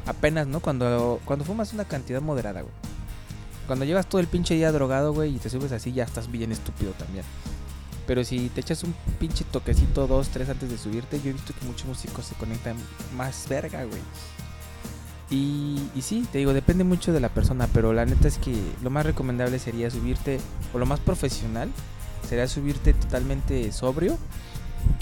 apenas, 0.07 0.47
¿no? 0.47 0.61
Cuando, 0.61 1.21
cuando 1.25 1.45
fumas 1.45 1.73
una 1.73 1.85
cantidad 1.85 2.21
moderada, 2.21 2.63
güey. 2.63 2.75
Cuando 3.67 3.85
llevas 3.85 4.09
todo 4.09 4.21
el 4.21 4.27
pinche 4.27 4.55
día 4.55 4.73
drogado, 4.73 5.13
güey, 5.13 5.37
y 5.37 5.39
te 5.39 5.49
subes 5.49 5.71
así, 5.73 5.93
ya 5.93 6.03
estás 6.05 6.31
bien 6.31 6.51
estúpido 6.51 6.91
también. 6.93 7.25
Pero 8.07 8.25
si 8.25 8.49
te 8.49 8.61
echas 8.63 8.83
un 8.83 8.93
pinche 9.21 9.45
toquecito, 9.45 10.09
dos, 10.09 10.29
tres 10.31 10.49
antes 10.49 10.69
de 10.69 10.77
subirte, 10.77 11.21
yo 11.23 11.31
he 11.31 11.35
visto 11.35 11.55
que 11.59 11.65
muchos 11.65 11.87
músicos 11.87 12.25
se 12.27 12.35
conectan 12.35 12.75
más 13.17 13.47
verga, 13.49 13.85
güey. 13.85 14.01
Y, 15.31 15.79
y 15.95 16.03
sí, 16.03 16.27
te 16.33 16.39
digo, 16.39 16.53
depende 16.53 16.83
mucho 16.85 17.13
de 17.13 17.21
la 17.21 17.29
persona, 17.29 17.69
pero 17.73 17.93
la 17.93 18.05
neta 18.05 18.27
es 18.27 18.39
que 18.39 18.53
lo 18.83 18.91
más 18.91 19.07
recomendable 19.07 19.59
sería 19.61 19.91
subirte, 19.91 20.41
o 20.75 20.79
lo 20.79 20.87
más 20.87 20.99
profesional, 21.01 21.71
sería 22.29 22.49
subirte 22.49 22.95
totalmente 22.95 23.71
sobrio 23.71 24.19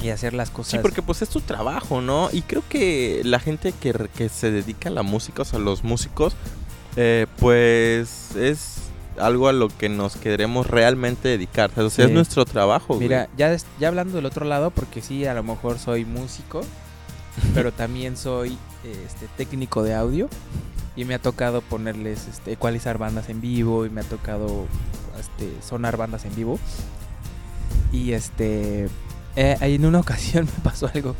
y 0.02 0.10
hacer 0.10 0.34
las 0.34 0.50
cosas. 0.50 0.72
Sí, 0.72 0.78
porque 0.82 1.00
pues 1.02 1.22
es 1.22 1.30
tu 1.30 1.40
trabajo, 1.40 2.00
¿no? 2.02 2.28
Y 2.32 2.42
creo 2.42 2.62
que 2.68 3.22
la 3.24 3.40
gente 3.40 3.72
que, 3.72 3.94
que 4.14 4.28
se 4.28 4.50
dedica 4.50 4.90
a 4.90 4.92
la 4.92 5.02
música, 5.02 5.42
o 5.42 5.44
sea, 5.46 5.58
los 5.58 5.82
músicos, 5.82 6.34
eh, 6.96 7.26
pues 7.38 8.36
es 8.36 8.74
algo 9.18 9.48
a 9.48 9.52
lo 9.52 9.68
que 9.68 9.88
nos 9.88 10.16
queremos 10.16 10.66
realmente 10.66 11.28
dedicar. 11.28 11.70
O 11.76 11.88
sea, 11.90 12.04
Sí. 12.04 12.10
es 12.10 12.14
nuestro 12.14 12.44
trabajo, 12.44 12.94
güey. 12.96 13.08
Mira, 13.08 13.28
ya, 13.36 13.56
ya 13.80 13.88
hablando 13.88 14.16
del 14.16 14.26
otro 14.26 14.44
lado, 14.44 14.70
porque 14.72 15.00
sí, 15.00 15.24
a 15.24 15.32
lo 15.34 15.42
mejor 15.42 15.78
soy 15.78 16.04
músico, 16.04 16.60
pero 17.54 17.72
también 17.72 18.16
soy 18.16 18.58
este, 18.84 19.28
técnico 19.36 19.82
de 19.82 19.94
audio 19.94 20.28
y 20.96 21.04
me 21.04 21.14
ha 21.14 21.18
tocado 21.18 21.60
ponerles, 21.60 22.26
este, 22.28 22.52
ecualizar 22.52 22.98
bandas 22.98 23.28
en 23.28 23.40
vivo 23.40 23.86
y 23.86 23.90
me 23.90 24.00
ha 24.00 24.04
tocado 24.04 24.66
este, 25.18 25.52
sonar 25.62 25.96
bandas 25.96 26.24
en 26.24 26.34
vivo. 26.34 26.58
Y 27.92 28.12
este, 28.12 28.88
eh, 29.36 29.56
en 29.60 29.84
una 29.84 30.00
ocasión 30.00 30.46
me 30.46 30.64
pasó 30.64 30.90
algo 30.92 31.14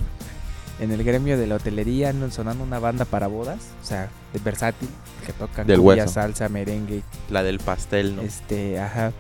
en 0.81 0.93
el 0.93 1.03
gremio 1.03 1.37
de 1.37 1.47
la 1.47 1.57
hotelería, 1.57 2.13
sonando 2.31 2.63
una 2.63 2.79
banda 2.79 3.05
para 3.05 3.27
bodas, 3.27 3.59
o 3.83 3.87
sea, 3.87 4.09
de 4.33 4.39
versátil, 4.39 4.89
que 5.27 5.33
tocan 5.33 5.67
Del 5.67 5.81
cumbia, 5.81 6.07
salsa, 6.07 6.49
merengue, 6.49 7.03
La 7.31 7.43
del 7.43 7.59
pastel, 7.59 8.17
¿no? 8.17 8.23
este, 8.23 8.79
ajá. 8.79 9.13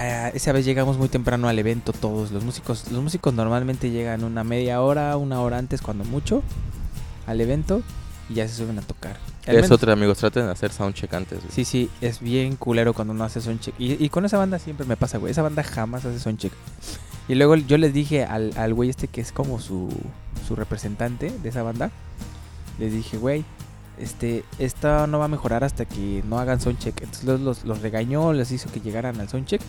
Esa 0.00 0.52
vez 0.52 0.64
llegamos 0.64 0.96
muy 0.98 1.08
temprano 1.08 1.48
al 1.48 1.58
evento 1.58 1.92
todos 1.92 2.30
los 2.30 2.44
músicos. 2.44 2.90
Los 2.90 3.02
músicos 3.02 3.34
normalmente 3.34 3.90
llegan 3.90 4.24
una 4.24 4.44
media 4.44 4.80
hora, 4.82 5.16
una 5.16 5.40
hora 5.40 5.58
antes 5.58 5.80
cuando 5.82 6.04
mucho 6.04 6.42
al 7.26 7.40
evento 7.40 7.82
y 8.28 8.34
ya 8.34 8.46
se 8.48 8.54
suben 8.54 8.78
a 8.78 8.82
tocar. 8.82 9.16
Al 9.46 9.56
Es 9.56 9.62
menos- 9.62 9.70
otra, 9.72 9.92
amigos, 9.94 10.18
traten 10.18 10.44
de 10.46 10.52
hacer 10.52 10.70
soundcheck 10.72 11.12
antes, 11.14 11.38
güey. 11.40 11.50
Sí, 11.52 11.64
sí, 11.64 11.90
es 12.00 12.20
bien 12.20 12.56
culero 12.56 12.92
cuando 12.92 13.14
no 13.14 13.24
hace 13.24 13.40
soundcheck. 13.40 13.74
Y, 13.78 14.02
y 14.04 14.08
con 14.10 14.24
esa 14.24 14.36
banda 14.38 14.58
siempre 14.58 14.86
me 14.86 14.96
pasa, 14.96 15.18
güey. 15.18 15.30
Esa 15.32 15.42
banda 15.42 15.62
jamás 15.64 16.04
hace 16.04 16.18
soundcheck. 16.20 16.52
Y 17.28 17.34
luego 17.34 17.56
yo 17.56 17.76
les 17.78 17.92
dije 17.92 18.24
al, 18.24 18.52
al 18.56 18.74
güey 18.74 18.90
este 18.90 19.08
que 19.08 19.20
es 19.20 19.32
como 19.32 19.60
su, 19.60 19.88
su 20.46 20.54
representante 20.56 21.30
de 21.42 21.48
esa 21.48 21.62
banda. 21.62 21.90
Les 22.78 22.92
dije, 22.92 23.16
güey, 23.16 23.44
este, 24.00 24.44
esta 24.58 25.06
no 25.06 25.18
va 25.18 25.26
a 25.26 25.28
mejorar 25.28 25.64
hasta 25.64 25.84
que 25.84 26.22
no 26.26 26.38
hagan 26.38 26.60
soundcheck. 26.60 27.00
Entonces 27.02 27.24
los, 27.24 27.40
los, 27.40 27.64
los 27.64 27.82
regañó, 27.82 28.32
les 28.32 28.50
hizo 28.52 28.70
que 28.70 28.80
llegaran 28.80 29.20
al 29.20 29.28
soundcheck. 29.28 29.60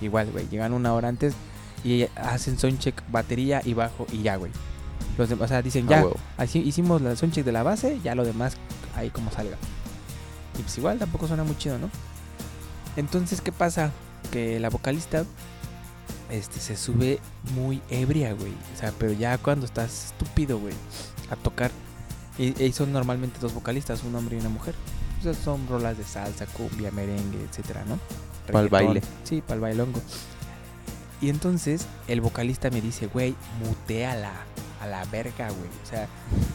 Igual, 0.00 0.30
güey, 0.32 0.48
llegan 0.48 0.72
una 0.72 0.94
hora 0.94 1.08
antes 1.08 1.34
y 1.84 2.06
hacen 2.16 2.58
soundcheck 2.58 3.02
batería 3.10 3.60
y 3.64 3.74
bajo 3.74 4.06
y 4.12 4.22
ya, 4.22 4.36
güey. 4.36 4.52
Los 5.18 5.28
demás, 5.28 5.46
o 5.46 5.48
sea, 5.48 5.62
dicen, 5.62 5.86
Ah, 5.92 6.02
ya, 6.02 6.04
así 6.38 6.58
hicimos 6.58 7.00
la 7.02 7.14
soundcheck 7.14 7.44
de 7.44 7.52
la 7.52 7.62
base, 7.62 8.00
ya 8.02 8.14
lo 8.14 8.24
demás 8.24 8.56
ahí 8.96 9.10
como 9.10 9.30
salga. 9.30 9.56
Y 10.58 10.62
pues 10.62 10.78
igual 10.78 10.98
tampoco 10.98 11.26
suena 11.26 11.44
muy 11.44 11.56
chido, 11.56 11.78
¿no? 11.78 11.90
Entonces, 12.96 13.40
¿qué 13.40 13.52
pasa? 13.52 13.90
Que 14.30 14.58
la 14.60 14.70
vocalista 14.70 15.24
este, 16.30 16.60
se 16.60 16.76
sube 16.76 17.20
muy 17.54 17.80
ebria, 17.90 18.32
güey. 18.32 18.52
O 18.74 18.78
sea, 18.78 18.92
pero 18.98 19.12
ya 19.12 19.36
cuando 19.38 19.66
estás 19.66 20.06
estúpido, 20.06 20.58
güey, 20.58 20.74
a 21.30 21.36
tocar. 21.36 21.70
Y, 22.38 22.62
y 22.62 22.72
son 22.72 22.92
normalmente 22.92 23.38
dos 23.40 23.54
vocalistas, 23.54 24.02
un 24.04 24.14
hombre 24.16 24.36
y 24.36 24.40
una 24.40 24.48
mujer. 24.48 24.74
O 25.20 25.22
sea, 25.22 25.34
son 25.34 25.66
rolas 25.68 25.96
de 25.96 26.04
salsa, 26.04 26.46
cumbia, 26.46 26.90
merengue, 26.90 27.38
etcétera, 27.48 27.84
¿no? 27.86 27.98
Pa'l 28.52 28.64
Reggaetón. 28.68 28.70
baile. 28.70 29.02
Sí, 29.24 29.40
para 29.40 29.54
el 29.54 29.60
bailongo. 29.60 30.00
Y 31.20 31.30
entonces 31.30 31.86
el 32.08 32.20
vocalista 32.20 32.70
me 32.70 32.80
dice, 32.80 33.06
güey, 33.06 33.34
muteala 33.64 34.32
a 34.82 34.86
la 34.86 35.04
verga, 35.06 35.48
güey. 35.48 35.68
O 35.82 35.86
sea, 35.88 36.08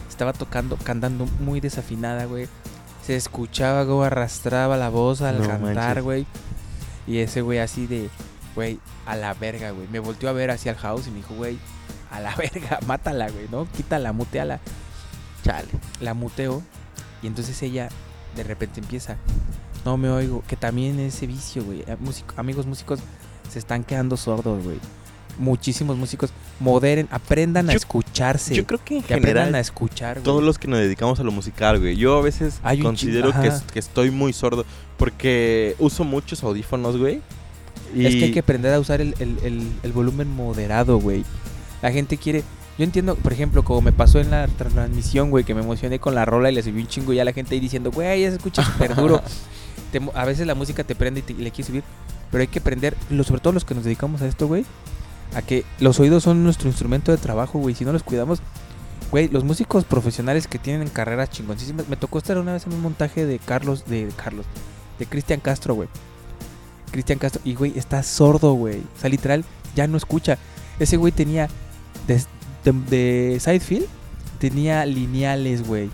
estaba 0.08 0.32
tocando, 0.32 0.76
cantando 0.76 1.26
muy 1.40 1.60
desafinada, 1.60 2.26
güey. 2.26 2.46
Se 3.04 3.16
escuchaba 3.16 3.84
como 3.86 4.02
arrastraba 4.04 4.76
la 4.76 4.88
voz 4.90 5.22
al 5.22 5.40
No 5.40 5.48
cantar, 5.48 5.74
manches. 5.74 6.04
güey. 6.04 6.26
Y 7.06 7.18
ese 7.18 7.40
güey 7.40 7.58
así 7.58 7.86
de, 7.86 8.08
güey, 8.54 8.78
a 9.06 9.16
la 9.16 9.34
verga, 9.34 9.70
güey. 9.72 9.88
Me 9.88 9.98
volteó 9.98 10.28
a 10.28 10.32
ver 10.32 10.50
hacia 10.52 10.70
el 10.72 10.78
house 10.78 11.08
y 11.08 11.10
me 11.10 11.16
dijo, 11.16 11.34
güey, 11.34 11.58
a 12.12 12.20
la 12.20 12.36
verga, 12.36 12.78
mátala, 12.86 13.28
güey, 13.30 13.48
¿no? 13.50 13.66
Quítala, 13.76 14.12
muteala. 14.12 14.60
Chale. 15.44 15.68
La 16.00 16.14
muteo 16.14 16.62
y 17.22 17.26
entonces 17.26 17.60
ella 17.62 17.88
de 18.36 18.42
repente 18.44 18.80
empieza, 18.80 19.16
no 19.84 19.96
me 19.96 20.08
oigo, 20.10 20.42
que 20.46 20.56
también 20.56 20.98
ese 21.00 21.26
vicio, 21.26 21.64
güey. 21.64 21.84
Músico- 22.00 22.34
amigos 22.36 22.66
músicos 22.66 23.00
se 23.50 23.58
están 23.58 23.82
quedando 23.84 24.16
sordos, 24.16 24.62
güey. 24.62 24.78
Muchísimos 25.38 25.96
músicos 25.96 26.30
moderen, 26.58 27.08
aprendan 27.10 27.70
a 27.70 27.72
escucharse. 27.72 28.54
Yo 28.54 28.66
creo 28.66 28.80
que 28.84 28.96
en 28.98 29.02
que 29.02 29.14
aprendan 29.14 29.36
a 29.36 29.44
general 29.46 29.60
escuchar, 29.60 30.16
güey. 30.16 30.24
todos 30.24 30.42
los 30.42 30.58
que 30.58 30.68
nos 30.68 30.78
dedicamos 30.80 31.18
a 31.18 31.22
lo 31.24 31.32
musical, 31.32 31.78
güey. 31.80 31.96
Yo 31.96 32.18
a 32.18 32.22
veces 32.22 32.60
Hay 32.62 32.80
considero 32.80 33.32
que, 33.32 33.78
estoy 33.78 34.10
muy 34.10 34.32
sordo 34.32 34.66
porque 34.98 35.76
uso 35.78 36.04
muchos 36.04 36.42
audífonos, 36.42 36.98
güey. 36.98 37.22
Y 37.94 38.04
Es 38.06 38.14
que 38.16 38.24
hay 38.26 38.32
que 38.32 38.40
aprender 38.40 38.72
a 38.74 38.78
usar 38.80 39.00
el, 39.00 39.14
el- 39.18 39.38
el- 39.42 39.72
el 39.82 39.92
volumen 39.92 40.28
moderado, 40.28 40.98
güey. 40.98 41.24
La 41.82 41.90
gente 41.90 42.16
quiere. 42.18 42.44
Yo 42.80 42.84
entiendo, 42.84 43.14
por 43.14 43.34
ejemplo, 43.34 43.62
como 43.62 43.82
me 43.82 43.92
pasó 43.92 44.20
en 44.20 44.30
la 44.30 44.48
transmisión, 44.48 45.28
güey, 45.28 45.44
que 45.44 45.54
me 45.54 45.60
emocioné 45.60 45.98
con 45.98 46.14
la 46.14 46.24
rola 46.24 46.50
y 46.50 46.54
le 46.54 46.62
subí 46.62 46.80
un 46.80 46.86
chingo 46.86 47.12
y 47.12 47.20
a 47.20 47.26
la 47.26 47.34
gente 47.34 47.54
ahí 47.54 47.60
diciendo, 47.60 47.90
güey, 47.90 48.22
ya 48.22 48.30
se 48.30 48.36
escucha 48.36 48.64
súper 48.64 48.94
duro. 48.96 49.20
Te 49.92 50.00
a 50.14 50.24
veces 50.24 50.46
la 50.46 50.54
música 50.54 50.82
te 50.82 50.94
prende 50.94 51.20
y, 51.20 51.22
te- 51.22 51.32
y 51.34 51.36
le 51.36 51.50
quieres 51.50 51.66
subir. 51.66 51.84
Pero 52.30 52.40
hay 52.40 52.48
que 52.48 52.60
aprender, 52.60 52.96
lo- 53.10 53.22
sobre 53.22 53.42
todo 53.42 53.52
los 53.52 53.66
que 53.66 53.74
nos 53.74 53.84
dedicamos 53.84 54.22
a 54.22 54.26
esto, 54.28 54.46
güey, 54.48 54.64
a 55.34 55.42
que 55.42 55.66
los 55.78 56.00
oídos 56.00 56.22
son 56.22 56.42
nuestro 56.42 56.68
instrumento 56.70 57.12
de 57.12 57.18
trabajo, 57.18 57.58
güey. 57.58 57.74
Si 57.74 57.84
no 57.84 57.92
los 57.92 58.02
cuidamos, 58.02 58.40
güey, 59.10 59.28
los 59.28 59.44
músicos 59.44 59.84
profesionales 59.84 60.46
que 60.46 60.58
tienen 60.58 60.88
carreras 60.88 61.28
chingoncísimas. 61.28 61.86
Me 61.86 61.96
tocó 61.96 62.16
estar 62.16 62.38
una 62.38 62.54
vez 62.54 62.66
en 62.66 62.72
un 62.72 62.80
montaje 62.80 63.26
de 63.26 63.38
Carlos, 63.40 63.84
de 63.84 64.08
Carlos, 64.16 64.46
de 64.98 65.04
Cristian 65.04 65.40
Castro, 65.40 65.74
güey. 65.74 65.90
Cristian 66.92 67.18
Castro, 67.18 67.42
y 67.44 67.54
güey, 67.56 67.78
está 67.78 68.02
sordo, 68.02 68.54
güey. 68.54 68.78
O 68.78 69.00
sea, 69.02 69.10
literal, 69.10 69.44
ya 69.76 69.86
no 69.86 69.98
escucha. 69.98 70.38
Ese 70.78 70.96
güey 70.96 71.12
tenía 71.12 71.46
de, 72.64 72.72
de 72.72 73.40
Sidefield, 73.40 73.86
tenía 74.38 74.84
lineales, 74.86 75.66
güey. 75.66 75.90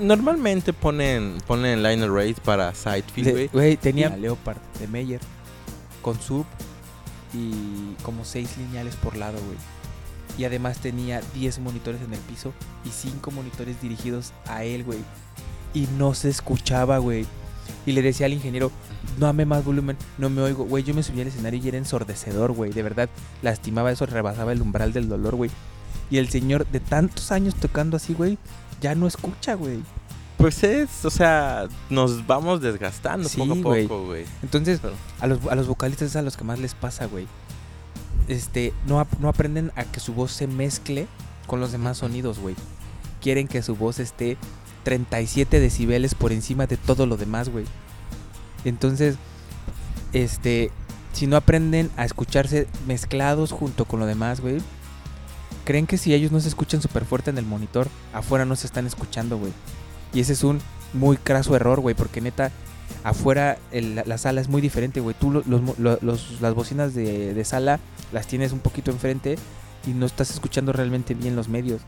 normalmente 0.00 0.72
ponen, 0.72 1.38
ponen 1.46 1.82
liner 1.82 2.10
rates 2.10 2.40
para 2.40 2.74
Sidefield, 2.74 3.26
De- 3.26 3.32
güey. 3.32 3.48
Güey, 3.52 3.76
tenía 3.76 4.16
Leopard 4.16 4.58
de 4.80 4.86
Meyer 4.88 5.20
con 6.02 6.20
sub 6.20 6.44
y 7.34 7.94
como 8.02 8.24
seis 8.24 8.56
lineales 8.58 8.94
por 8.96 9.16
lado, 9.16 9.38
güey. 9.46 9.58
Y 10.38 10.44
además 10.44 10.78
tenía 10.78 11.22
10 11.34 11.60
monitores 11.60 12.00
en 12.02 12.12
el 12.12 12.18
piso 12.20 12.52
y 12.84 12.90
5 12.90 13.30
monitores 13.30 13.80
dirigidos 13.80 14.32
a 14.46 14.64
él, 14.64 14.84
güey. 14.84 14.98
Y 15.72 15.88
no 15.96 16.12
se 16.14 16.28
escuchaba, 16.28 16.98
güey. 16.98 17.24
Y 17.86 17.92
le 17.92 18.02
decía 18.02 18.26
al 18.26 18.34
ingeniero, 18.34 18.70
no 19.18 19.26
ame 19.28 19.46
más 19.46 19.64
volumen, 19.64 19.96
no 20.18 20.28
me 20.28 20.42
oigo. 20.42 20.64
Güey, 20.64 20.84
yo 20.84 20.92
me 20.94 21.02
subí 21.02 21.22
al 21.22 21.28
escenario 21.28 21.58
y 21.62 21.66
era 21.68 21.78
ensordecedor, 21.78 22.52
güey. 22.52 22.70
De 22.72 22.82
verdad, 22.82 23.08
lastimaba 23.42 23.90
eso, 23.90 24.04
rebasaba 24.04 24.52
el 24.52 24.60
umbral 24.60 24.92
del 24.92 25.08
dolor, 25.08 25.36
güey. 25.36 25.50
Y 26.10 26.18
el 26.18 26.28
señor 26.28 26.66
de 26.68 26.80
tantos 26.80 27.32
años 27.32 27.54
tocando 27.54 27.96
así, 27.96 28.14
güey, 28.14 28.38
ya 28.80 28.94
no 28.94 29.06
escucha, 29.06 29.54
güey. 29.54 29.80
Pues 30.38 30.62
es, 30.64 31.04
o 31.04 31.10
sea, 31.10 31.66
nos 31.88 32.26
vamos 32.26 32.60
desgastando 32.60 33.28
Sí, 33.28 33.38
poco 33.38 33.52
a 33.52 33.62
güey. 33.62 33.86
poco, 33.88 34.04
güey. 34.06 34.24
Entonces, 34.42 34.80
Pero- 34.80 34.94
a 35.20 35.26
los, 35.26 35.38
a 35.50 35.54
los 35.54 35.66
vocalistas 35.66 36.10
es 36.10 36.16
a 36.16 36.22
los 36.22 36.36
que 36.36 36.44
más 36.44 36.58
les 36.58 36.74
pasa, 36.74 37.06
güey. 37.06 37.26
Este, 38.28 38.72
no, 38.86 39.06
no 39.20 39.28
aprenden 39.28 39.72
a 39.76 39.84
que 39.84 39.98
su 40.00 40.12
voz 40.12 40.32
se 40.32 40.46
mezcle 40.46 41.06
con 41.46 41.60
los 41.60 41.72
demás 41.72 41.98
sonidos, 41.98 42.38
güey. 42.38 42.54
Quieren 43.22 43.48
que 43.48 43.62
su 43.62 43.76
voz 43.76 43.98
esté 43.98 44.36
37 44.84 45.58
decibeles 45.58 46.14
por 46.14 46.32
encima 46.32 46.66
de 46.66 46.76
todo 46.76 47.06
lo 47.06 47.16
demás, 47.16 47.48
güey. 47.48 47.64
Entonces, 48.64 49.16
este, 50.12 50.70
si 51.12 51.26
no 51.26 51.36
aprenden 51.36 51.90
a 51.96 52.04
escucharse 52.04 52.66
mezclados 52.86 53.52
junto 53.52 53.84
con 53.84 54.00
lo 54.00 54.06
demás, 54.06 54.40
güey, 54.40 54.58
creen 55.66 55.86
que 55.86 55.98
si 55.98 56.14
ellos 56.14 56.32
no 56.32 56.40
se 56.40 56.48
escuchan 56.48 56.80
súper 56.80 57.04
fuerte 57.04 57.28
en 57.28 57.36
el 57.36 57.44
monitor, 57.44 57.88
afuera 58.14 58.46
no 58.46 58.56
se 58.56 58.66
están 58.66 58.86
escuchando, 58.86 59.36
güey. 59.36 59.52
Y 60.14 60.20
ese 60.20 60.32
es 60.32 60.42
un 60.44 60.60
muy 60.94 61.18
craso 61.18 61.54
error, 61.54 61.80
güey, 61.80 61.94
porque 61.94 62.22
neta, 62.22 62.50
afuera 63.04 63.58
el- 63.72 63.96
la, 63.96 64.04
la 64.06 64.16
sala 64.16 64.40
es 64.40 64.48
muy 64.48 64.62
diferente, 64.62 65.00
güey. 65.00 65.14
Tú 65.18 65.30
lo- 65.30 65.42
los, 65.46 65.60
mo- 65.60 65.74
lo- 65.76 65.98
los- 66.00 66.40
las 66.40 66.54
bocinas 66.54 66.94
de, 66.94 67.34
de 67.34 67.44
sala 67.44 67.80
las 68.12 68.26
tienes 68.26 68.52
un 68.52 68.60
poquito 68.60 68.90
enfrente 68.90 69.36
y 69.86 69.90
no 69.90 70.06
estás 70.06 70.30
escuchando 70.30 70.72
realmente 70.72 71.12
bien 71.14 71.36
los 71.36 71.48
medios. 71.48 71.82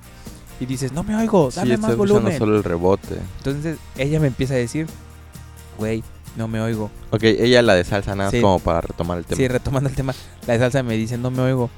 Y 0.61 0.67
dices, 0.67 0.93
no 0.93 1.05
me 1.05 1.14
oigo, 1.14 1.51
Sí, 1.51 1.61
dame 1.61 1.75
estoy 1.75 1.83
más 1.83 1.91
escuchando 1.93 2.14
volumen. 2.21 2.38
solo 2.38 2.57
el 2.57 2.64
rebote. 2.64 3.17
Entonces 3.38 3.79
ella 3.97 4.19
me 4.21 4.27
empieza 4.27 4.55
a 4.55 4.59
decir, 4.59 4.87
güey, 5.79 6.03
no 6.37 6.49
me 6.49 6.61
oigo. 6.61 6.91
Ok, 7.11 7.23
ella 7.23 7.62
la 7.62 7.75
de 7.75 7.85
salsa, 7.85 8.14
nada 8.17 8.31
más 8.31 8.33
Sí. 8.33 8.41
como 8.41 8.59
para 8.59 8.81
retomar 8.81 9.19
el 9.19 9.25
tema. 9.25 9.37
Sí, 9.37 9.47
retomando 9.49 9.88
el 9.88 9.95
tema, 9.97 10.14
la 10.47 10.53
de 10.55 10.59
salsa 10.59 10.83
me 10.83 10.97
dice, 10.97 11.17
no 11.17 11.31
me 11.31 11.43
oigo. 11.43 11.71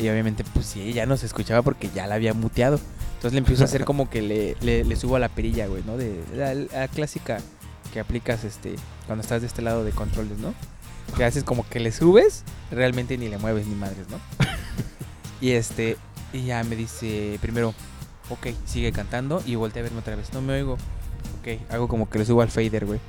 Y 0.00 0.08
obviamente, 0.08 0.44
pues 0.54 0.66
sí, 0.66 0.80
ella 0.82 1.04
no 1.04 1.16
se 1.16 1.26
escuchaba 1.26 1.62
porque 1.62 1.90
ya 1.94 2.06
la 2.06 2.14
había 2.14 2.32
muteado. 2.32 2.80
Entonces 3.16 3.32
le 3.32 3.38
empiezo 3.38 3.62
a 3.62 3.66
hacer 3.66 3.84
como 3.84 4.08
que 4.08 4.22
le, 4.22 4.56
le, 4.62 4.84
le 4.84 4.96
subo 4.96 5.16
a 5.16 5.18
la 5.18 5.28
perilla, 5.28 5.66
güey, 5.66 5.82
¿no? 5.84 5.96
De 5.96 6.22
la, 6.34 6.54
la 6.54 6.88
clásica 6.88 7.38
que 7.92 8.00
aplicas 8.00 8.44
este 8.44 8.76
cuando 9.06 9.22
estás 9.22 9.40
de 9.42 9.46
este 9.48 9.62
lado 9.62 9.84
de 9.84 9.90
controles, 9.92 10.38
¿no? 10.38 10.54
Que 11.16 11.24
haces 11.24 11.44
como 11.44 11.68
que 11.68 11.80
le 11.80 11.92
subes, 11.92 12.44
realmente 12.70 13.18
ni 13.18 13.28
le 13.28 13.36
mueves 13.36 13.66
ni 13.66 13.74
madres, 13.74 14.06
¿no? 14.08 14.18
y 15.40 15.50
este, 15.50 15.96
y 16.32 16.44
ya 16.44 16.62
me 16.64 16.76
dice 16.76 17.36
primero, 17.42 17.74
ok, 18.30 18.48
sigue 18.64 18.92
cantando 18.92 19.42
y 19.44 19.56
voltea 19.56 19.80
a 19.80 19.84
verme 19.84 19.98
otra 19.98 20.16
vez, 20.16 20.32
no 20.32 20.40
me 20.40 20.54
oigo. 20.54 20.74
Ok, 21.40 21.60
hago 21.70 21.88
como 21.88 22.08
que 22.08 22.18
le 22.20 22.24
subo 22.24 22.42
al 22.42 22.50
fader, 22.50 22.86
güey. 22.86 23.00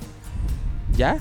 ¿Ya? 0.96 1.18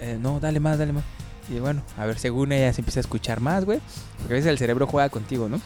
"Eh, 0.00 0.18
no, 0.20 0.38
dale 0.38 0.60
más, 0.60 0.78
dale 0.78 0.92
más. 0.92 1.04
Y 1.48 1.58
bueno, 1.60 1.82
a 1.96 2.06
ver, 2.06 2.18
según 2.18 2.52
ella 2.52 2.72
se 2.72 2.80
empieza 2.80 3.00
a 3.00 3.02
escuchar 3.02 3.40
más, 3.40 3.64
güey. 3.64 3.80
Porque 4.18 4.34
a 4.34 4.36
veces 4.36 4.50
el 4.50 4.58
cerebro 4.58 4.86
juega 4.86 5.08
contigo, 5.08 5.48
¿no? 5.48 5.60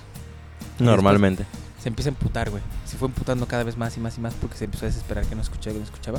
Normalmente. 0.78 1.46
Se 1.82 1.88
empieza 1.88 2.10
a 2.10 2.12
emputar, 2.12 2.50
güey. 2.50 2.62
Se 2.84 2.96
fue 2.98 3.08
emputando 3.08 3.46
cada 3.46 3.64
vez 3.64 3.76
más 3.76 3.96
y 3.96 4.00
más 4.00 4.18
y 4.18 4.20
más 4.20 4.34
porque 4.34 4.56
se 4.58 4.64
empezó 4.66 4.84
a 4.84 4.88
desesperar 4.88 5.24
que 5.24 5.34
no 5.34 5.40
escuchaba, 5.42 5.72
que 5.74 5.78
no 5.78 5.84
escuchaba. 5.84 6.18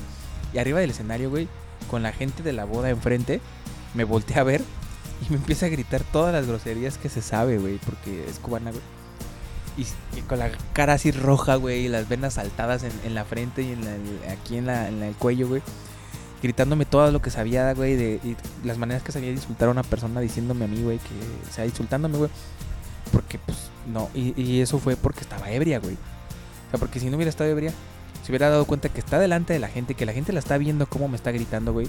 Y 0.53 0.57
arriba 0.57 0.79
del 0.79 0.89
escenario, 0.89 1.29
güey, 1.29 1.47
con 1.89 2.01
la 2.03 2.11
gente 2.11 2.41
de 2.43 2.53
la 2.53 2.65
boda 2.65 2.89
enfrente, 2.89 3.39
me 3.93 4.03
volteé 4.03 4.39
a 4.39 4.43
ver 4.43 4.61
y 5.27 5.29
me 5.29 5.35
empieza 5.37 5.67
a 5.67 5.69
gritar 5.69 6.01
todas 6.11 6.33
las 6.33 6.47
groserías 6.47 6.97
que 6.97 7.09
se 7.09 7.21
sabe, 7.21 7.57
güey, 7.59 7.77
porque 7.85 8.25
es 8.27 8.39
cubana, 8.39 8.71
güey. 8.71 8.81
Y, 9.77 9.85
y 10.17 10.21
con 10.23 10.39
la 10.39 10.49
cara 10.73 10.93
así 10.93 11.11
roja, 11.11 11.55
güey, 11.55 11.85
y 11.85 11.87
las 11.87 12.09
venas 12.09 12.33
saltadas 12.33 12.83
en, 12.83 12.91
en 13.05 13.13
la 13.15 13.23
frente 13.23 13.61
y 13.61 13.71
en 13.71 13.85
la- 13.85 14.31
aquí 14.33 14.57
en, 14.57 14.65
la, 14.65 14.87
en 14.89 15.01
el 15.03 15.13
cuello, 15.13 15.47
güey. 15.47 15.61
Gritándome 16.41 16.85
todo 16.85 17.11
lo 17.11 17.21
que 17.21 17.29
sabía, 17.29 17.73
güey, 17.73 17.95
de 17.95 18.19
y 18.23 18.35
las 18.65 18.77
maneras 18.77 19.03
que 19.03 19.11
sabía 19.11 19.27
de 19.29 19.35
insultar 19.35 19.67
a 19.67 19.71
una 19.71 19.83
persona 19.83 20.19
diciéndome 20.21 20.65
a 20.65 20.67
mí, 20.67 20.81
güey, 20.81 20.97
que, 20.97 21.49
o 21.49 21.53
sea, 21.53 21.65
insultándome, 21.65 22.17
güey. 22.17 22.29
Porque, 23.11 23.37
pues, 23.39 23.69
no, 23.91 24.09
y, 24.15 24.33
y 24.41 24.61
eso 24.61 24.79
fue 24.79 24.95
porque 24.95 25.21
estaba 25.21 25.51
ebria, 25.51 25.79
güey. 25.79 25.93
O 25.95 26.69
sea, 26.71 26.79
porque 26.79 26.99
si 26.99 27.09
no 27.09 27.17
hubiera 27.17 27.29
estado 27.29 27.49
ebria, 27.49 27.71
se 28.25 28.31
hubiera 28.31 28.49
dado 28.49 28.65
cuenta 28.65 28.89
que 28.89 28.99
está 28.99 29.19
delante 29.19 29.53
de 29.53 29.59
la 29.59 29.67
gente, 29.67 29.93
que 29.93 30.05
la 30.05 30.13
gente 30.13 30.33
la 30.33 30.39
está 30.39 30.57
viendo 30.57 30.85
cómo 30.87 31.07
me 31.07 31.15
está 31.15 31.31
gritando, 31.31 31.73
güey. 31.73 31.87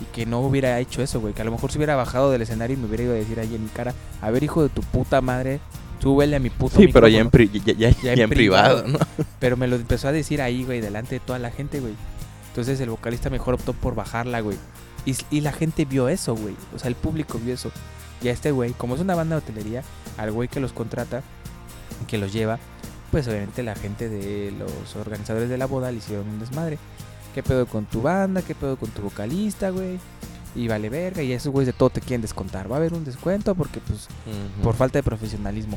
Y 0.00 0.04
que 0.14 0.24
no 0.26 0.40
hubiera 0.40 0.78
hecho 0.80 1.02
eso, 1.02 1.20
güey. 1.20 1.34
Que 1.34 1.42
a 1.42 1.44
lo 1.44 1.50
mejor 1.50 1.70
se 1.70 1.78
hubiera 1.78 1.94
bajado 1.94 2.30
del 2.30 2.42
escenario 2.42 2.76
y 2.76 2.80
me 2.80 2.86
hubiera 2.86 3.04
ido 3.04 3.12
a 3.12 3.16
decir 3.16 3.38
ahí 3.38 3.54
en 3.54 3.64
mi 3.64 3.68
cara, 3.70 3.92
a 4.22 4.30
ver, 4.30 4.42
hijo 4.42 4.62
de 4.62 4.68
tu 4.70 4.80
puta 4.82 5.20
madre, 5.20 5.60
súbele 6.00 6.36
a 6.36 6.40
mi 6.40 6.50
puto 6.50 6.78
Sí, 6.78 6.88
pero 6.88 7.06
ya 7.08 7.18
en, 7.20 7.26
micrófono". 7.26 7.50
pri- 7.52 7.74
ya, 7.76 7.90
ya- 7.90 8.14
ya 8.14 8.22
en 8.24 8.30
privado, 8.30 8.84
¿no? 8.86 8.98
Pero 9.40 9.56
me 9.56 9.66
lo 9.68 9.76
empezó 9.76 10.08
a 10.08 10.12
decir 10.12 10.40
ahí, 10.42 10.64
güey, 10.64 10.80
delante 10.80 11.16
de 11.16 11.20
toda 11.20 11.38
la 11.38 11.50
gente, 11.50 11.80
güey. 11.80 11.94
Entonces 12.54 12.78
el 12.78 12.88
vocalista 12.88 13.30
mejor 13.30 13.54
optó 13.54 13.72
por 13.72 13.96
bajarla, 13.96 14.40
güey. 14.40 14.56
Y, 15.04 15.16
y 15.28 15.40
la 15.40 15.50
gente 15.50 15.84
vio 15.86 16.08
eso, 16.08 16.36
güey. 16.36 16.54
O 16.72 16.78
sea, 16.78 16.86
el 16.86 16.94
público 16.94 17.40
vio 17.44 17.52
eso. 17.52 17.72
Y 18.22 18.28
a 18.28 18.30
este 18.30 18.52
güey, 18.52 18.74
como 18.74 18.94
es 18.94 19.00
una 19.00 19.16
banda 19.16 19.34
de 19.34 19.42
hotelería, 19.42 19.82
al 20.16 20.30
güey 20.30 20.48
que 20.48 20.60
los 20.60 20.72
contrata, 20.72 21.24
que 22.06 22.16
los 22.16 22.32
lleva, 22.32 22.60
pues 23.10 23.26
obviamente 23.26 23.64
la 23.64 23.74
gente 23.74 24.08
de 24.08 24.52
los 24.56 24.94
organizadores 24.94 25.48
de 25.48 25.58
la 25.58 25.66
boda 25.66 25.90
le 25.90 25.98
hicieron 25.98 26.28
un 26.28 26.38
desmadre. 26.38 26.78
¿Qué 27.34 27.42
pedo 27.42 27.66
con 27.66 27.86
tu 27.86 28.02
banda? 28.02 28.40
¿Qué 28.40 28.54
pedo 28.54 28.76
con 28.76 28.88
tu 28.90 29.02
vocalista, 29.02 29.70
güey? 29.70 29.98
Y 30.54 30.68
vale 30.68 30.90
verga, 30.90 31.22
y 31.24 31.32
esos 31.32 31.52
güeyes 31.52 31.74
de 31.74 31.76
todo 31.76 31.90
te 31.90 32.00
quieren 32.00 32.22
descontar. 32.22 32.70
Va 32.70 32.76
a 32.76 32.78
haber 32.78 32.94
un 32.94 33.04
descuento 33.04 33.56
porque, 33.56 33.80
pues, 33.80 34.06
por 34.62 34.76
falta 34.76 35.00
de 35.00 35.02
profesionalismo. 35.02 35.76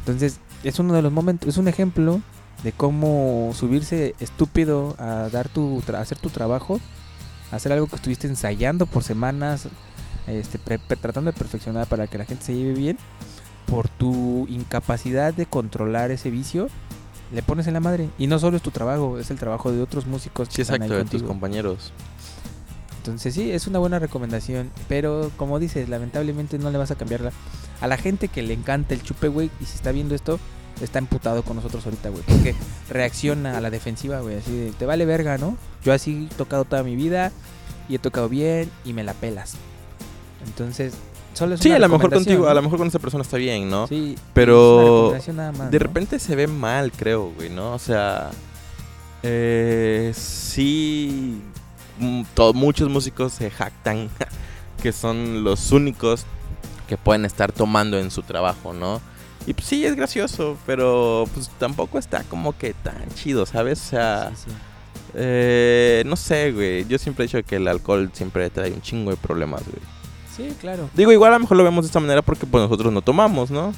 Entonces, 0.00 0.40
es 0.64 0.80
uno 0.80 0.94
de 0.94 1.02
los 1.02 1.12
momentos, 1.12 1.48
es 1.48 1.56
un 1.56 1.68
ejemplo 1.68 2.20
de 2.62 2.72
cómo 2.72 3.52
subirse 3.54 4.14
estúpido 4.20 4.96
a 4.98 5.28
dar 5.30 5.48
tu 5.48 5.82
a 5.92 6.00
hacer 6.00 6.18
tu 6.18 6.28
trabajo, 6.30 6.80
hacer 7.52 7.72
algo 7.72 7.86
que 7.86 7.96
estuviste 7.96 8.26
ensayando 8.26 8.86
por 8.86 9.04
semanas, 9.04 9.68
este, 10.26 10.58
pre- 10.58 10.78
tratando 10.78 11.30
de 11.32 11.38
perfeccionar 11.38 11.86
para 11.86 12.06
que 12.06 12.18
la 12.18 12.24
gente 12.24 12.44
se 12.44 12.54
lleve 12.54 12.74
bien, 12.74 12.98
por 13.66 13.88
tu 13.88 14.46
incapacidad 14.48 15.32
de 15.32 15.46
controlar 15.46 16.10
ese 16.10 16.30
vicio, 16.30 16.68
le 17.32 17.42
pones 17.42 17.66
en 17.66 17.74
la 17.74 17.80
madre. 17.80 18.08
Y 18.18 18.26
no 18.26 18.38
solo 18.38 18.56
es 18.56 18.62
tu 18.62 18.70
trabajo, 18.70 19.18
es 19.18 19.30
el 19.30 19.38
trabajo 19.38 19.70
de 19.70 19.82
otros 19.82 20.06
músicos 20.06 20.48
Sí, 20.48 20.56
que 20.56 20.62
están 20.62 20.82
ahí 20.82 20.88
exacto, 20.88 21.04
de 21.04 21.18
tus 21.18 21.28
compañeros. 21.28 21.92
Entonces 22.98 23.34
sí, 23.34 23.50
es 23.52 23.66
una 23.66 23.78
buena 23.78 23.98
recomendación. 23.98 24.70
Pero 24.88 25.30
como 25.36 25.58
dices, 25.58 25.88
lamentablemente 25.88 26.58
no 26.58 26.70
le 26.70 26.78
vas 26.78 26.90
a 26.90 26.94
cambiarla. 26.96 27.32
A 27.80 27.86
la 27.86 27.96
gente 27.96 28.28
que 28.28 28.42
le 28.42 28.54
encanta 28.54 28.94
el 28.94 29.02
chupe, 29.02 29.28
güey, 29.28 29.50
y 29.60 29.64
si 29.64 29.76
está 29.76 29.92
viendo 29.92 30.14
esto, 30.14 30.40
está 30.82 30.98
emputado 30.98 31.42
con 31.42 31.56
nosotros 31.56 31.84
ahorita, 31.84 32.08
güey. 32.10 32.22
Porque 32.24 32.54
reacciona 32.90 33.56
a 33.56 33.60
la 33.60 33.70
defensiva, 33.70 34.20
güey. 34.20 34.36
Así 34.38 34.52
de, 34.56 34.70
te 34.72 34.86
vale 34.86 35.04
verga, 35.06 35.38
¿no? 35.38 35.56
Yo 35.84 35.92
así 35.92 36.28
he 36.30 36.34
tocado 36.34 36.64
toda 36.64 36.82
mi 36.82 36.96
vida 36.96 37.32
y 37.88 37.94
he 37.94 37.98
tocado 37.98 38.28
bien 38.28 38.70
y 38.84 38.92
me 38.92 39.04
la 39.04 39.14
pelas. 39.14 39.54
Entonces, 40.46 40.94
solo 41.34 41.54
es 41.54 41.60
Sí, 41.60 41.68
una 41.68 41.76
a 41.76 41.80
lo 41.80 41.88
mejor 41.88 42.12
contigo, 42.12 42.48
a 42.48 42.54
lo 42.54 42.62
mejor 42.62 42.78
con 42.78 42.88
esa 42.88 42.98
persona 42.98 43.22
está 43.22 43.36
bien, 43.36 43.68
¿no? 43.68 43.86
Sí, 43.86 44.16
Pero 44.34 44.54
es 44.54 44.60
una 44.62 44.82
recomendación 44.84 45.36
nada 45.36 45.52
más, 45.52 45.70
De 45.70 45.78
¿no? 45.78 45.84
repente 45.84 46.18
se 46.18 46.36
ve 46.36 46.46
mal, 46.46 46.92
creo, 46.92 47.32
güey, 47.36 47.50
¿no? 47.50 47.72
O 47.74 47.78
sea, 47.78 48.30
eh, 49.22 50.12
sí, 50.14 51.42
mm, 51.98 52.22
muchos 52.54 52.88
músicos 52.88 53.32
se 53.32 53.50
jactan 53.50 54.08
que 54.82 54.92
son 54.92 55.42
los 55.44 55.72
únicos 55.72 56.24
que 56.86 56.96
pueden 56.96 57.24
estar 57.24 57.52
tomando 57.52 57.98
en 57.98 58.10
su 58.10 58.22
trabajo, 58.22 58.72
¿no? 58.72 59.00
Y 59.48 59.54
pues 59.54 59.66
sí, 59.66 59.84
es 59.84 59.96
gracioso, 59.96 60.58
pero 60.66 61.24
pues 61.32 61.48
tampoco 61.58 61.98
está 61.98 62.22
como 62.24 62.56
que 62.56 62.74
tan 62.74 63.08
chido, 63.14 63.46
¿sabes? 63.46 63.80
O 63.80 63.88
sea, 63.90 64.32
Sí, 64.36 64.42
sí. 64.50 64.56
eh, 65.14 66.02
no 66.06 66.16
sé, 66.16 66.52
güey. 66.52 66.86
Yo 66.86 66.98
siempre 66.98 67.24
he 67.24 67.28
dicho 67.28 67.42
que 67.42 67.56
el 67.56 67.66
alcohol 67.66 68.10
siempre 68.12 68.50
trae 68.50 68.72
un 68.72 68.82
chingo 68.82 69.10
de 69.10 69.16
problemas, 69.16 69.62
güey. 69.64 69.80
Sí, 70.36 70.54
claro. 70.60 70.90
Digo, 70.94 71.12
igual 71.12 71.32
a 71.32 71.36
lo 71.36 71.40
mejor 71.40 71.56
lo 71.56 71.64
vemos 71.64 71.84
de 71.84 71.88
esta 71.88 71.98
manera 72.00 72.20
porque 72.22 72.46
pues 72.46 72.62
nosotros 72.62 72.92
no 72.92 73.00
tomamos, 73.02 73.50
¿no? 73.50 73.72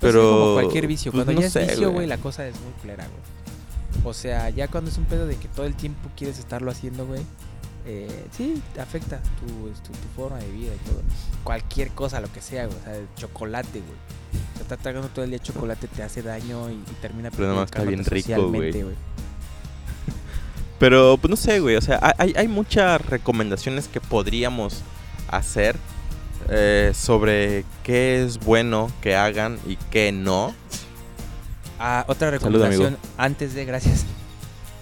Pues 0.00 0.12
Pero 0.12 0.20
sí, 0.22 0.28
como 0.40 0.52
cualquier 0.54 0.86
vicio. 0.88 1.12
pues, 1.12 1.24
Cuando 1.24 1.32
no 1.34 1.40
ya 1.40 1.46
es 1.46 1.52
sé, 1.52 1.66
vicio, 1.66 1.92
güey. 1.92 2.06
la 2.08 2.18
cosa 2.18 2.46
es 2.46 2.60
muy 2.60 2.72
culera, 2.80 3.04
güey. 3.06 4.04
O 4.04 4.12
sea, 4.12 4.50
ya 4.50 4.68
cuando 4.68 4.90
es 4.90 4.98
un 4.98 5.04
pedo 5.04 5.26
de 5.26 5.36
que 5.36 5.48
todo 5.48 5.66
el 5.66 5.74
tiempo 5.74 6.10
quieres 6.16 6.38
estarlo 6.38 6.70
haciendo, 6.70 7.06
güey. 7.06 7.22
Eh, 7.86 8.26
sí, 8.36 8.60
afecta 8.80 9.20
tu, 9.38 9.46
tu, 9.46 9.92
tu 9.92 10.08
forma 10.16 10.38
de 10.38 10.50
vida 10.50 10.72
y 10.74 10.88
todo. 10.90 11.00
Cualquier 11.44 11.90
cosa, 11.92 12.20
lo 12.20 12.30
que 12.32 12.40
sea, 12.42 12.66
güey. 12.66 12.76
O 12.76 12.82
sea, 12.84 12.96
el 12.96 13.06
chocolate, 13.16 13.78
güey. 13.80 13.96
O 14.32 14.54
sea, 14.54 14.62
estar 14.62 14.78
tragando 14.78 15.08
todo 15.08 15.24
el 15.24 15.30
día 15.30 15.38
chocolate 15.38 15.88
te 15.88 16.02
hace 16.02 16.22
daño 16.22 16.70
y, 16.70 16.74
y 16.74 16.94
termina 17.00 17.30
Pero 17.30 17.44
nada 17.44 17.60
más 17.60 17.66
está 17.66 17.82
bien 17.82 18.04
rico, 18.04 18.48
güey. 18.48 18.72
Pero, 20.78 21.16
pues 21.16 21.30
no 21.30 21.36
sé, 21.36 21.60
güey. 21.60 21.76
O 21.76 21.80
sea, 21.80 22.14
hay, 22.18 22.34
hay 22.36 22.48
muchas 22.48 23.00
recomendaciones 23.06 23.88
que 23.88 24.00
podríamos 24.00 24.82
hacer 25.28 25.76
eh, 26.48 26.92
sobre 26.94 27.64
qué 27.82 28.22
es 28.22 28.38
bueno 28.38 28.90
que 29.00 29.16
hagan 29.16 29.58
y 29.66 29.76
qué 29.90 30.12
no. 30.12 30.54
Ah, 31.78 32.04
otra 32.08 32.30
Salud, 32.30 32.60
recomendación 32.60 32.98
antes 33.16 33.54
de, 33.54 33.64
gracias. 33.64 34.04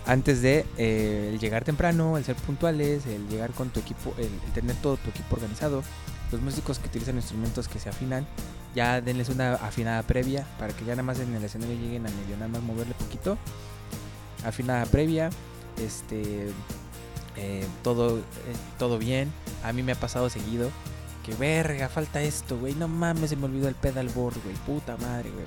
Antes 0.06 0.42
de 0.42 0.66
eh, 0.76 1.30
el 1.32 1.40
llegar 1.40 1.64
temprano, 1.64 2.18
el 2.18 2.24
ser 2.24 2.36
puntuales, 2.36 3.06
el 3.06 3.26
llegar 3.26 3.52
con 3.52 3.70
tu 3.70 3.80
equipo, 3.80 4.12
el, 4.18 4.26
el 4.26 4.52
tener 4.52 4.76
todo 4.76 4.98
tu 4.98 5.08
equipo 5.08 5.36
organizado. 5.36 5.82
Los 6.34 6.42
músicos 6.42 6.80
que 6.80 6.88
utilizan 6.88 7.14
instrumentos 7.14 7.68
que 7.68 7.78
se 7.78 7.88
afinan, 7.88 8.26
ya 8.74 9.00
denles 9.00 9.28
una 9.28 9.54
afinada 9.54 10.02
previa 10.02 10.44
para 10.58 10.72
que 10.72 10.84
ya 10.84 10.94
nada 10.94 11.04
más 11.04 11.20
en 11.20 11.32
el 11.32 11.44
escenario 11.44 11.76
lleguen 11.76 12.08
a 12.08 12.10
medio 12.10 12.36
nada 12.36 12.48
más 12.48 12.60
moverle 12.60 12.92
poquito. 12.94 13.38
Afinada 14.44 14.84
previa, 14.86 15.30
este, 15.78 16.48
eh, 17.36 17.64
todo, 17.84 18.18
eh, 18.18 18.22
todo 18.80 18.98
bien. 18.98 19.32
A 19.62 19.72
mí 19.72 19.84
me 19.84 19.92
ha 19.92 19.94
pasado 19.94 20.28
seguido 20.28 20.72
que 21.24 21.36
verga, 21.36 21.88
falta 21.88 22.20
esto, 22.20 22.58
güey. 22.58 22.74
No 22.74 22.88
mames, 22.88 23.30
se 23.30 23.36
me 23.36 23.44
olvidó 23.44 23.68
el 23.68 23.76
pedalboard, 23.76 24.42
güey. 24.42 24.56
Puta 24.66 24.96
madre, 24.96 25.30
güey. 25.30 25.46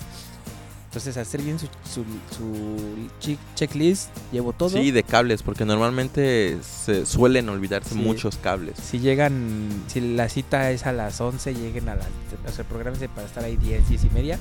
Entonces, 0.98 1.18
hacer 1.18 1.44
bien 1.44 1.60
su, 1.60 1.68
su, 1.68 2.04
su 2.36 3.08
checklist, 3.54 4.10
llevo 4.32 4.52
todo. 4.52 4.70
Sí, 4.70 4.90
de 4.90 5.04
cables, 5.04 5.44
porque 5.44 5.64
normalmente 5.64 6.58
se 6.64 7.06
suelen 7.06 7.50
olvidarse 7.50 7.90
Sí. 7.94 7.96
muchos 8.00 8.38
cables. 8.38 8.78
Si 8.82 8.98
llegan, 8.98 9.70
si 9.86 10.02
la 10.16 10.28
cita 10.28 10.72
es 10.72 10.88
a 10.88 10.94
las 10.94 11.22
11, 11.22 11.54
lleguen 11.54 11.88
a 11.90 11.94
las. 11.96 12.08
O 12.48 12.52
sea, 12.52 12.66
programense 12.66 13.10
para 13.10 13.28
estar 13.28 13.44
ahí 13.44 13.58
10, 13.58 13.88
10 13.90 14.06
y 14.06 14.10
media. 14.10 14.40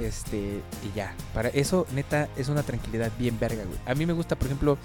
Este, 0.00 0.62
y 0.82 0.96
ya. 0.96 1.14
Para 1.34 1.50
eso, 1.50 1.86
neta, 1.94 2.30
es 2.38 2.48
una 2.48 2.62
tranquilidad 2.62 3.12
bien 3.18 3.38
verga, 3.38 3.64
güey. 3.64 3.78
A 3.84 3.94
mí 3.94 4.06
me 4.06 4.14
gusta, 4.14 4.36
por 4.36 4.46
ejemplo, 4.46 4.78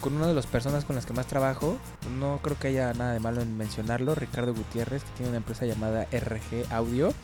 con 0.00 0.14
una 0.16 0.26
de 0.26 0.34
las 0.34 0.46
personas 0.46 0.84
con 0.84 0.96
las 0.96 1.06
que 1.06 1.12
más 1.12 1.26
trabajo, 1.28 1.78
no 2.18 2.40
creo 2.42 2.58
que 2.58 2.66
haya 2.66 2.92
nada 2.94 3.12
de 3.12 3.20
malo 3.20 3.42
en 3.42 3.56
mencionarlo, 3.56 4.16
Ricardo 4.16 4.52
Gutiérrez, 4.54 5.04
que 5.04 5.10
tiene 5.18 5.28
una 5.28 5.38
empresa 5.38 5.66
llamada 5.66 6.08
RG 6.10 6.72
Audio. 6.72 7.14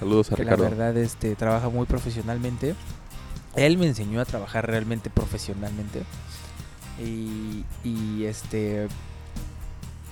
Saludos 0.00 0.32
a 0.32 0.36
que 0.36 0.42
Ricardo. 0.42 0.64
la 0.64 0.70
verdad 0.70 0.96
este 0.96 1.34
trabaja 1.36 1.68
muy 1.68 1.86
profesionalmente. 1.86 2.74
Él 3.56 3.78
me 3.78 3.86
enseñó 3.86 4.20
a 4.20 4.24
trabajar 4.24 4.66
realmente 4.66 5.10
profesionalmente. 5.10 6.02
Y, 7.02 7.64
y, 7.88 8.24
este 8.24 8.88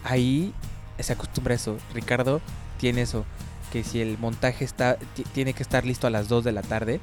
ahí 0.04 0.52
se 0.98 1.12
acostumbra 1.12 1.52
a 1.54 1.56
eso. 1.56 1.76
Ricardo 1.94 2.40
tiene 2.78 3.02
eso, 3.02 3.24
que 3.72 3.84
si 3.84 4.00
el 4.00 4.18
montaje 4.18 4.64
está 4.64 4.96
ti- 5.14 5.24
tiene 5.32 5.52
que 5.54 5.62
estar 5.62 5.84
listo 5.84 6.06
a 6.06 6.10
las 6.10 6.28
2 6.28 6.44
de 6.44 6.52
la 6.52 6.62
tarde, 6.62 7.00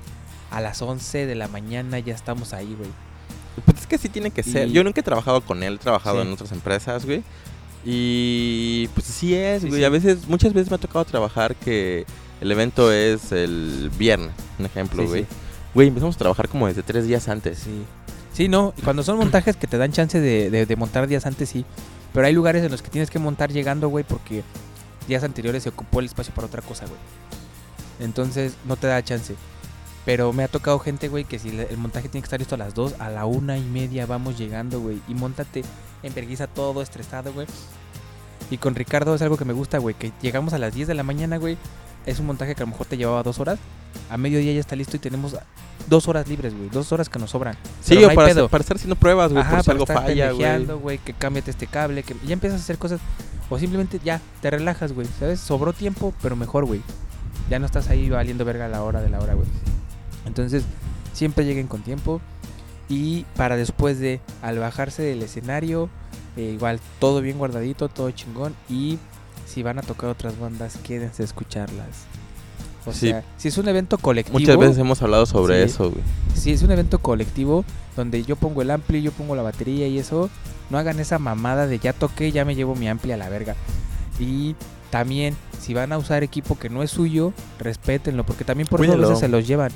a 0.52 0.60
las 0.62 0.82
11 0.82 1.26
de 1.26 1.36
la 1.36 1.48
mañana 1.48 2.00
ya 2.00 2.14
estamos 2.14 2.54
ahí, 2.54 2.76
güey. 2.78 2.90
Pues 3.66 3.80
es 3.82 3.88
que 3.88 3.98
sí 3.98 4.10
tiene 4.10 4.32
que 4.32 4.44
ser. 4.44 4.70
Yo 4.70 4.84
nunca 4.84 5.02
he 5.02 5.04
trabajado 5.04 5.42
con 5.42 5.64
él, 5.64 5.76
he 5.76 5.78
trabajado 5.78 6.22
Sí. 6.22 6.28
en 6.28 6.34
otras 6.34 6.52
empresas, 6.52 7.06
güey. 7.06 7.24
Y 7.86 8.88
pues 8.94 9.06
sí 9.08 9.34
es, 9.36 9.62
Sí, 9.62 9.68
güey. 9.70 9.80
sí. 9.82 9.86
A 9.86 9.90
veces, 9.90 10.28
muchas 10.28 10.54
veces 10.54 10.70
me 10.70 10.76
ha 10.76 10.80
tocado 10.80 11.06
trabajar 11.06 11.56
que 11.56 12.06
el 12.42 12.52
evento 12.52 12.92
es 12.92 13.32
el 13.32 13.92
viernes, 13.98 14.32
un 14.58 14.66
ejemplo, 14.66 15.02
Sí, 15.04 15.08
güey. 15.08 15.22
sí. 15.24 15.28
Güey, 15.74 15.88
empezamos 15.90 16.16
a 16.16 16.20
trabajar 16.20 16.50
como 16.50 16.68
desde 16.68 16.82
tres 16.84 17.06
días 17.08 17.28
antes. 17.30 17.60
Sí. 17.60 17.84
Sí, 18.34 18.48
no, 18.48 18.74
y 18.78 18.82
cuando 18.82 19.04
son 19.04 19.18
montajes 19.18 19.56
que 19.56 19.68
te 19.68 19.78
dan 19.78 19.92
chance 19.92 20.20
de, 20.20 20.50
de- 20.50 20.66
de 20.66 20.76
montar 20.76 21.08
días 21.08 21.26
antes, 21.26 21.50
sí. 21.50 21.66
Pero 22.14 22.26
hay 22.26 22.34
lugares 22.34 22.64
en 22.64 22.72
los 22.72 22.82
que 22.82 22.90
tienes 22.90 23.10
que 23.10 23.20
montar 23.20 23.52
llegando, 23.52 23.88
güey, 23.90 24.04
porque 24.04 24.44
días 25.08 25.24
anteriores 25.24 25.64
se 25.64 25.70
ocupó 25.70 26.00
el 26.00 26.06
espacio 26.08 26.34
para 26.34 26.48
otra 26.48 26.62
cosa, 26.62 26.86
güey. 26.86 26.98
Entonces 28.00 28.54
no 28.66 28.76
te 28.78 28.88
da 28.88 29.04
chance. 29.04 29.36
Pero 30.06 30.32
me 30.34 30.44
ha 30.44 30.48
tocado 30.48 30.80
gente, 30.80 31.08
güey, 31.10 31.24
que 31.26 31.38
si 31.38 31.50
el 31.50 31.78
montaje 31.78 32.08
tiene 32.10 32.22
que 32.24 32.26
estar 32.28 32.40
listo 32.40 32.56
a 32.56 32.58
las 32.58 32.74
2, 32.74 32.96
a 33.00 33.10
la 33.10 33.26
una 33.26 33.58
y 33.58 33.64
media 33.64 34.06
vamos 34.06 34.38
llegando, 34.38 34.80
güey. 34.80 35.00
Y 35.08 35.14
montate 35.14 35.64
en 36.02 36.14
vergüenza 36.16 36.48
todo 36.48 36.82
estresado, 36.82 37.34
güey. 37.34 37.46
Y 38.50 38.58
con 38.58 38.74
Ricardo 38.74 39.14
es 39.14 39.22
algo 39.22 39.38
que 39.38 39.46
me 39.46 39.54
gusta, 39.54 39.78
güey, 39.78 39.94
que 39.96 40.12
llegamos 40.22 40.54
a 40.54 40.58
las 40.58 40.74
10 40.74 40.88
de 40.88 40.94
la 40.96 41.04
mañana, 41.04 41.38
güey. 41.38 41.58
Es 42.06 42.20
un 42.20 42.26
montaje 42.26 42.56
que 42.56 42.64
a 42.64 42.66
lo 42.66 42.72
mejor 42.72 42.88
te 42.88 42.98
llevaba 42.98 43.24
dos 43.24 43.40
horas. 43.40 43.60
A 44.10 44.18
mediodía 44.18 44.54
ya 44.54 44.60
está 44.60 44.76
listo 44.76 44.96
y 44.96 45.00
tenemos 45.00 45.36
dos 45.88 46.08
horas 46.08 46.28
libres, 46.28 46.56
güey. 46.56 46.70
Dos 46.70 46.92
horas 46.92 47.10
que 47.10 47.20
nos 47.20 47.32
sobran. 47.32 47.56
Sí, 47.82 47.96
Pero 47.96 48.08
o 48.08 48.16
para, 48.16 48.48
para 48.48 48.62
estar 48.62 48.78
haciendo 48.78 48.96
pruebas, 48.96 49.32
güey, 49.32 49.44
Ajá, 49.44 49.58
por 49.58 49.66
si 49.66 49.72
algo 49.72 49.86
falla, 49.86 50.32
güey. 50.32 50.98
que 51.00 51.14
cámbiate 51.14 51.52
este 51.52 51.68
cable, 51.68 52.04
que 52.04 52.16
ya 52.26 52.34
empiezas 52.34 52.60
a 52.60 52.64
hacer 52.64 52.78
cosas 52.78 53.00
o 53.50 53.58
simplemente 53.58 54.00
ya 54.04 54.22
te 54.42 54.50
relajas, 54.50 54.94
güey, 54.94 55.08
¿sabes? 55.20 55.40
Sobró 55.40 55.74
tiempo, 55.74 56.14
pero 56.22 56.36
mejor, 56.36 56.66
güey. 56.66 56.82
Ya 57.50 57.60
no 57.60 57.66
estás 57.66 57.90
ahí 57.90 58.10
valiendo 58.10 58.46
verga 58.46 58.66
a 58.66 58.70
la 58.70 58.84
hora 58.84 59.02
de 59.02 59.10
la 59.10 59.20
hora, 59.20 59.34
güey. 59.34 59.48
Entonces, 60.26 60.64
siempre 61.14 61.46
lleguen 61.46 61.68
con 61.68 61.82
tiempo 61.82 62.22
y 62.88 63.26
para 63.36 63.56
después 63.56 64.00
de 64.00 64.22
al 64.42 64.60
bajarse 64.60 65.02
del 65.02 65.24
escenario, 65.24 65.90
eh, 66.38 66.52
igual 66.54 66.80
todo 67.00 67.22
bien 67.22 67.38
guardadito, 67.40 67.90
todo 67.90 68.12
chingón 68.12 68.56
y 68.70 69.00
si 69.50 69.64
van 69.64 69.80
a 69.80 69.82
tocar 69.82 70.10
otras 70.10 70.40
bandas, 70.40 70.78
quédense 70.84 71.24
a 71.24 71.26
escucharlas. 71.26 71.88
O 72.86 72.94
Sí. 72.94 73.10
sea, 73.10 73.24
si 73.38 73.50
es 73.50 73.58
un 73.58 73.68
evento 73.68 73.98
colectivo, 73.98 74.40
Muchas 74.40 74.58
veces 74.58 74.78
hemos 74.78 75.02
hablado 75.02 75.26
sobre 75.26 75.58
Sí. 75.66 75.72
eso, 75.74 75.90
güey. 75.92 76.04
si 76.34 76.52
es 76.54 76.62
un 76.62 76.72
evento 76.72 77.00
colectivo 77.00 77.66
donde 77.96 78.24
yo 78.24 78.36
pongo 78.38 78.62
el 78.62 78.72
ampli, 78.72 79.02
yo 79.02 79.12
pongo 79.12 79.36
la 79.36 79.42
batería 79.42 79.88
y 79.88 80.00
eso, 80.00 80.30
no 80.70 80.78
hagan 80.78 81.00
esa 81.00 81.20
mamada 81.20 81.68
de 81.68 81.80
ya 81.80 81.92
toqué, 81.94 82.32
ya 82.32 82.46
me 82.46 82.56
llevo 82.56 82.76
mi 82.76 82.88
ampli 82.88 83.12
a 83.12 83.18
la 83.18 83.28
verga. 83.30 83.56
Y 84.20 84.56
también, 84.92 85.36
si 85.60 85.74
van 85.74 85.92
a 85.92 85.98
usar 85.98 86.24
equipo 86.24 86.58
que 86.58 86.70
no 86.70 86.82
es 86.84 86.92
suyo, 86.92 87.34
respétenlo, 87.60 88.24
porque 88.26 88.44
también 88.46 88.68
por 88.68 88.80
Cuídenlo. 88.80 89.08
veces 89.10 89.20
se 89.20 89.28
los 89.28 89.46
llevan. 89.48 89.72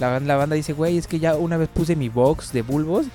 La, 0.00 0.18
la 0.20 0.36
banda 0.36 0.54
dice, 0.56 0.72
güey, 0.72 0.98
es 0.98 1.06
que 1.06 1.18
ya 1.20 1.36
una 1.36 1.56
vez 1.56 1.68
puse 1.68 1.96
mi 1.96 2.08
box 2.08 2.52
de 2.52 2.62
bulbos 2.62 3.06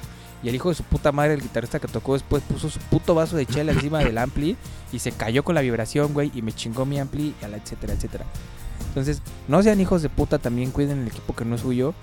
y 0.43 0.49
el 0.49 0.55
hijo 0.55 0.69
de 0.69 0.75
su 0.75 0.83
puta 0.83 1.11
madre, 1.11 1.33
el 1.33 1.41
guitarrista 1.41 1.79
que 1.79 1.87
tocó 1.87 2.13
después, 2.13 2.43
puso 2.43 2.69
su 2.69 2.79
puto 2.79 3.15
vaso 3.15 3.37
de 3.37 3.45
chela 3.45 3.71
encima 3.71 3.99
del 3.99 4.17
ampli 4.17 4.57
y 4.91 4.99
se 4.99 5.11
cayó 5.13 5.43
con 5.43 5.55
la 5.55 5.61
vibración, 5.61 6.13
güey, 6.13 6.31
y 6.35 6.41
me 6.41 6.51
chingó 6.53 6.85
mi 6.85 6.99
ampli, 6.99 7.33
y 7.41 7.45
a 7.45 7.47
la 7.47 7.57
etcétera, 7.57 7.93
etcétera. 7.93 8.25
Entonces, 8.89 9.21
no 9.47 9.63
sean 9.63 9.79
hijos 9.79 10.01
de 10.01 10.09
puta, 10.09 10.37
también 10.39 10.71
cuiden 10.71 10.99
el 11.01 11.07
equipo 11.07 11.33
que 11.35 11.45
no 11.45 11.55
es 11.55 11.61
suyo. 11.61 11.93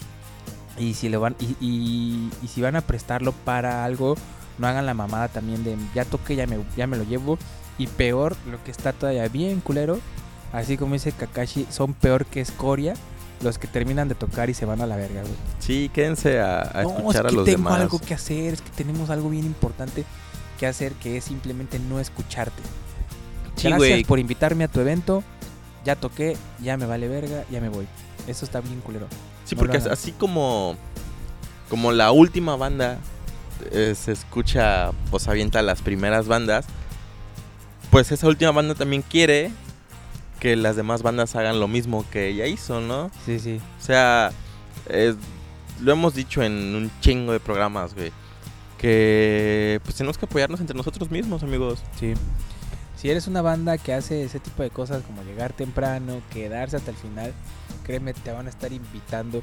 Y 0.78 0.94
si 0.94 1.08
le 1.10 1.18
van 1.18 1.36
y, 1.38 1.54
y- 1.60 2.48
si 2.48 2.62
van 2.62 2.74
a 2.76 2.80
prestarlo 2.80 3.32
para 3.32 3.84
algo, 3.84 4.16
no 4.58 4.66
hagan 4.66 4.86
la 4.86 4.94
mamada 4.94 5.28
también 5.28 5.62
de 5.62 5.76
ya 5.94 6.04
toqué, 6.06 6.36
ya 6.36 6.46
me, 6.46 6.58
ya 6.76 6.86
me 6.86 6.96
lo 6.96 7.04
llevo. 7.04 7.38
Y 7.76 7.86
peor, 7.86 8.36
lo 8.50 8.62
que 8.64 8.70
está 8.70 8.92
todavía 8.92 9.28
bien 9.28 9.60
culero, 9.60 9.98
así 10.52 10.76
como 10.78 10.94
dice 10.94 11.12
Kakashi, 11.12 11.66
son 11.70 11.92
peor 11.94 12.24
que 12.26 12.40
escoria 12.40 12.94
los 13.42 13.58
que 13.58 13.66
terminan 13.66 14.08
de 14.08 14.14
tocar 14.14 14.50
y 14.50 14.54
se 14.54 14.64
van 14.66 14.80
a 14.80 14.86
la 14.86 14.96
verga, 14.96 15.22
güey. 15.22 15.34
Sí, 15.58 15.90
quédense 15.92 16.40
a, 16.40 16.60
a 16.62 16.82
no, 16.82 16.90
escuchar 16.90 17.26
es 17.26 17.26
a 17.26 17.28
que 17.30 17.36
los 17.36 17.44
tengo 17.44 17.58
demás. 17.58 17.80
algo 17.80 17.98
que 17.98 18.14
hacer, 18.14 18.54
es 18.54 18.60
que 18.62 18.70
tenemos 18.70 19.10
algo 19.10 19.30
bien 19.30 19.46
importante 19.46 20.04
que 20.58 20.66
hacer, 20.66 20.92
que 20.94 21.16
es 21.16 21.24
simplemente 21.24 21.78
no 21.78 22.00
escucharte. 22.00 22.62
Sí, 23.56 23.68
Gracias 23.68 24.02
por 24.04 24.18
invitarme 24.18 24.64
a 24.64 24.68
tu 24.68 24.80
evento. 24.80 25.22
Ya 25.84 25.96
toqué, 25.96 26.36
ya 26.62 26.76
me 26.76 26.84
vale 26.84 27.08
verga, 27.08 27.44
ya 27.50 27.60
me 27.60 27.70
voy. 27.70 27.86
Eso 28.26 28.44
está 28.44 28.60
bien 28.60 28.80
culero. 28.80 29.06
Sí, 29.46 29.54
No 29.54 29.60
porque 29.60 29.78
así 29.78 30.12
como, 30.12 30.76
como 31.70 31.92
la 31.92 32.12
última 32.12 32.56
banda 32.56 32.98
eh, 33.72 33.94
se 33.98 34.12
escucha, 34.12 34.90
pues 35.10 35.26
avienta 35.28 35.62
las 35.62 35.80
primeras 35.80 36.26
bandas, 36.28 36.66
pues 37.90 38.12
esa 38.12 38.26
última 38.28 38.50
banda 38.52 38.74
también 38.74 39.02
quiere 39.02 39.50
que 40.40 40.56
las 40.56 40.74
demás 40.74 41.02
bandas 41.02 41.36
hagan 41.36 41.60
lo 41.60 41.68
mismo 41.68 42.04
que 42.10 42.28
ella 42.28 42.46
hizo, 42.46 42.80
¿no? 42.80 43.10
Sí, 43.24 43.38
sí. 43.38 43.60
O 43.78 43.82
sea, 43.82 44.32
lo 45.80 45.92
hemos 45.92 46.14
dicho 46.14 46.42
en 46.42 46.74
un 46.74 46.90
chingo 47.00 47.32
de 47.32 47.40
programas, 47.40 47.94
güey. 47.94 48.10
Que 48.78 49.80
pues 49.84 49.94
tenemos 49.96 50.16
que 50.16 50.24
apoyarnos 50.24 50.60
entre 50.60 50.76
nosotros 50.76 51.10
mismos, 51.10 51.42
amigos. 51.42 51.80
Sí. 51.98 52.14
Si 52.96 53.10
eres 53.10 53.26
una 53.26 53.42
banda 53.42 53.78
que 53.78 53.92
hace 53.92 54.24
ese 54.24 54.40
tipo 54.40 54.62
de 54.62 54.70
cosas 54.70 55.02
como 55.04 55.22
llegar 55.22 55.52
temprano, 55.52 56.22
quedarse 56.30 56.76
hasta 56.76 56.90
el 56.90 56.96
final, 56.96 57.32
créeme, 57.84 58.14
te 58.14 58.32
van 58.32 58.46
a 58.46 58.50
estar 58.50 58.72
invitando 58.72 59.42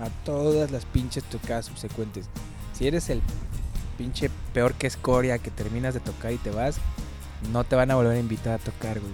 a 0.00 0.08
todas 0.24 0.70
las 0.70 0.84
pinches 0.84 1.24
tocadas 1.24 1.66
subsecuentes. 1.66 2.28
Si 2.72 2.86
eres 2.86 3.08
el 3.10 3.22
pinche 3.96 4.30
peor 4.52 4.74
que 4.74 4.86
escoria 4.86 5.38
que 5.38 5.50
terminas 5.50 5.94
de 5.94 6.00
tocar 6.00 6.32
y 6.32 6.38
te 6.38 6.50
vas, 6.50 6.76
no 7.52 7.64
te 7.64 7.76
van 7.76 7.90
a 7.90 7.94
volver 7.94 8.16
a 8.16 8.20
invitar 8.20 8.54
a 8.54 8.58
tocar, 8.58 9.00
güey. 9.00 9.12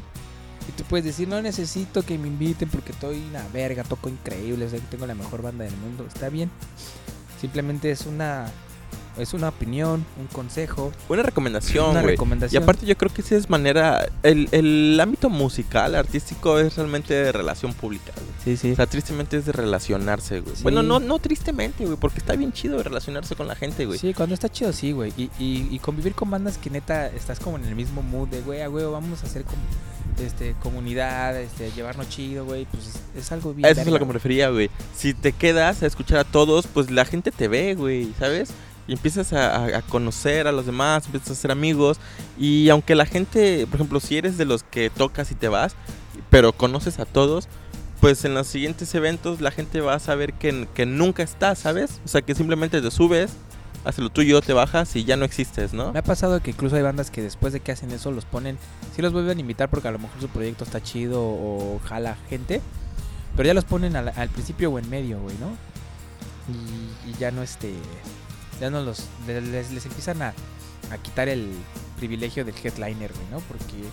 Y 0.69 0.73
tú 0.73 0.85
puedes 0.85 1.05
decir, 1.05 1.27
no 1.29 1.41
necesito 1.43 2.03
que 2.03 2.19
me 2.19 2.29
inviten 2.29 2.69
porque 2.69 2.93
estoy 2.93 3.23
una 3.31 3.47
verga, 3.49 3.83
toco 3.85 4.09
increíble, 4.09 4.67
que 4.69 4.79
tengo 4.81 5.07
la 5.07 5.15
mejor 5.15 5.43
banda 5.43 5.65
del 5.65 5.77
mundo. 5.77 6.05
Está 6.07 6.29
bien. 6.29 6.51
Simplemente 7.41 7.91
es 7.91 8.07
una 8.07 8.51
es 9.19 9.35
una 9.35 9.49
opinión, 9.49 10.05
un 10.19 10.27
consejo, 10.29 10.93
Una 11.09 11.23
recomendación, 11.23 11.91
una 11.91 12.01
güey. 12.01 12.13
Y 12.13 12.17
recomendación. 12.17 12.63
aparte 12.63 12.87
yo 12.87 12.97
creo 12.97 13.13
que 13.13 13.23
esa 13.23 13.37
es 13.37 13.51
manera... 13.51 14.07
El, 14.23 14.49
el 14.53 14.99
ámbito 15.01 15.29
musical, 15.29 15.95
artístico, 15.95 16.59
es 16.59 16.77
realmente 16.77 17.13
de 17.13 17.33
relación 17.33 17.75
pública, 17.75 18.13
güey. 18.15 18.29
Sí, 18.45 18.57
sí. 18.57 18.73
O 18.73 18.77
sea, 18.77 18.87
tristemente 18.87 19.37
es 19.37 19.47
de 19.47 19.53
relacionarse, 19.53 20.41
güey. 20.41 20.57
Sí. 20.57 20.63
Bueno, 20.63 20.83
no, 20.83 21.01
no 21.01 21.19
tristemente, 21.19 21.85
güey, 21.85 21.99
porque 21.99 22.19
está 22.19 22.35
bien 22.37 22.53
chido 22.53 22.83
relacionarse 22.83 23.35
con 23.35 23.49
la 23.49 23.57
gente, 23.57 23.85
güey. 23.85 23.99
Sí, 23.99 24.15
cuando 24.15 24.35
está 24.35 24.49
chido, 24.49 24.73
sí, 24.73 24.93
güey. 24.93 25.13
Y, 25.17 25.25
y, 25.39 25.69
y 25.71 25.79
convivir 25.81 26.15
con 26.15 26.31
bandas 26.31 26.57
que 26.57 26.71
neta 26.71 27.09
estás 27.09 27.41
como 27.41 27.59
en 27.59 27.65
el 27.65 27.75
mismo 27.75 28.03
mood 28.03 28.29
de, 28.29 28.41
güey, 28.41 28.63
a 28.63 28.69
güey, 28.69 28.85
vamos 28.87 29.23
a 29.23 29.27
hacer 29.27 29.45
como, 29.45 29.59
este, 30.21 30.55
comunidad, 30.63 31.39
este, 31.41 31.71
llevarnos 31.73 32.09
chido, 32.09 32.45
güey. 32.45 32.67
Pues 32.71 32.87
es, 32.87 33.25
es 33.25 33.33
algo 33.33 33.53
bien. 33.55 33.67
A 33.67 33.71
eso 33.71 33.81
es 33.83 33.87
a 33.89 33.91
lo 33.91 33.99
que 33.99 34.05
me 34.05 34.13
refería, 34.13 34.51
güey. 34.51 34.71
Si 34.97 35.15
te 35.15 35.33
quedas 35.33 35.83
a 35.83 35.87
escuchar 35.87 36.19
a 36.19 36.25
todos, 36.25 36.67
pues 36.67 36.91
la 36.91 37.05
gente 37.05 37.31
te 37.31 37.49
ve, 37.49 37.75
güey, 37.75 38.13
¿sabes? 38.19 38.51
Y 38.89 38.93
empiezas 38.93 39.33
a, 39.33 39.57
a- 39.57 39.79
a 39.79 39.83
conocer 39.83 40.47
a 40.47 40.53
los 40.53 40.67
demás, 40.67 41.07
empiezas 41.07 41.31
a 41.31 41.35
ser 41.35 41.51
amigos. 41.53 41.99
Y 42.39 42.69
aunque 42.71 42.95
la 42.95 43.07
gente, 43.07 43.67
por 43.67 43.77
ejemplo, 43.77 44.01
si 44.01 44.17
eres 44.17 44.37
de 44.39 44.45
los 44.45 44.63
que 44.63 44.91
tocas 44.91 45.31
y 45.31 45.35
te 45.35 45.49
vas, 45.49 45.75
pero 46.29 46.53
conoces 46.53 46.99
a 46.99 47.05
todos, 47.05 47.49
pues 48.01 48.25
en 48.25 48.35
los 48.35 48.47
siguientes 48.47 48.95
eventos 48.95 49.41
la 49.41 49.51
gente 49.51 49.81
va 49.81 49.95
a 49.95 49.99
saber 49.99 50.33
que, 50.33 50.67
que 50.75 50.87
nunca 50.87 51.23
estás, 51.23 51.59
¿sabes? 51.59 52.01
O 52.05 52.09
sea, 52.09 52.23
que 52.23 52.35
simplemente 52.35 52.81
te 52.81 52.91
subes, 52.91 53.33
haces 53.85 54.03
lo 54.03 54.11
tuyo, 54.11 54.41
te 54.41 54.53
bajas 54.53 54.95
y 54.97 55.05
ya 55.05 55.17
no 55.17 55.25
existes, 55.25 55.73
¿no? 55.73 55.93
Me 55.93 56.01
ha 56.01 56.05
pasado 56.05 56.41
que 56.41 56.51
incluso 56.51 56.77
hay 56.77 56.83
bandas 56.83 57.11
que 57.11 57.23
después 57.23 57.53
de 57.53 57.61
que 57.61 57.73
hacen 57.73 57.91
eso 57.91 58.11
los 58.11 58.25
ponen, 58.25 58.59
sí 58.95 59.03
los 59.03 59.13
vuelven 59.13 59.39
a 59.39 59.41
invitar 59.41 59.69
porque 59.69 59.89
a 59.89 59.91
lo 59.91 59.99
mejor 59.99 60.21
su 60.21 60.29
proyecto 60.29 60.65
está 60.65 60.83
chido 60.83 61.23
o 61.23 61.81
jala 61.85 62.17
gente, 62.29 62.61
pero 63.37 63.47
ya 63.47 63.55
los 63.55 63.65
ponen 63.65 63.97
al, 63.97 64.13
al 64.15 64.29
principio 64.29 64.71
o 64.71 64.79
en 64.79 64.89
medio, 64.91 65.21
güey, 65.21 65.37
¿no? 65.39 65.57
Y, 66.49 67.11
y 67.11 67.15
ya 67.19 67.31
no 67.31 67.43
este, 67.43 67.73
ya 68.61 68.71
no 68.71 68.83
los, 68.83 69.05
les, 69.27 69.71
les 69.71 69.87
empiezan 69.87 70.23
a, 70.23 70.35
a 70.91 70.99
quitar 70.99 71.29
el 71.29 71.51
privilegio 71.97 72.45
del 72.45 72.55
headliner, 72.57 73.13
güey, 73.13 73.27
¿no? 73.31 73.39
Porque 73.41 73.89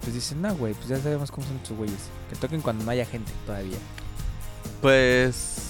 pues 0.00 0.14
dicen, 0.14 0.40
no, 0.40 0.54
güey, 0.54 0.74
pues 0.74 0.88
ya 0.88 0.98
sabemos 0.98 1.30
cómo 1.30 1.46
son 1.46 1.56
estos 1.56 1.76
güeyes, 1.76 1.98
que 2.30 2.36
toquen 2.36 2.62
cuando 2.62 2.84
no 2.84 2.90
haya 2.90 3.04
gente 3.04 3.30
todavía. 3.46 3.78
Pues 4.80 5.69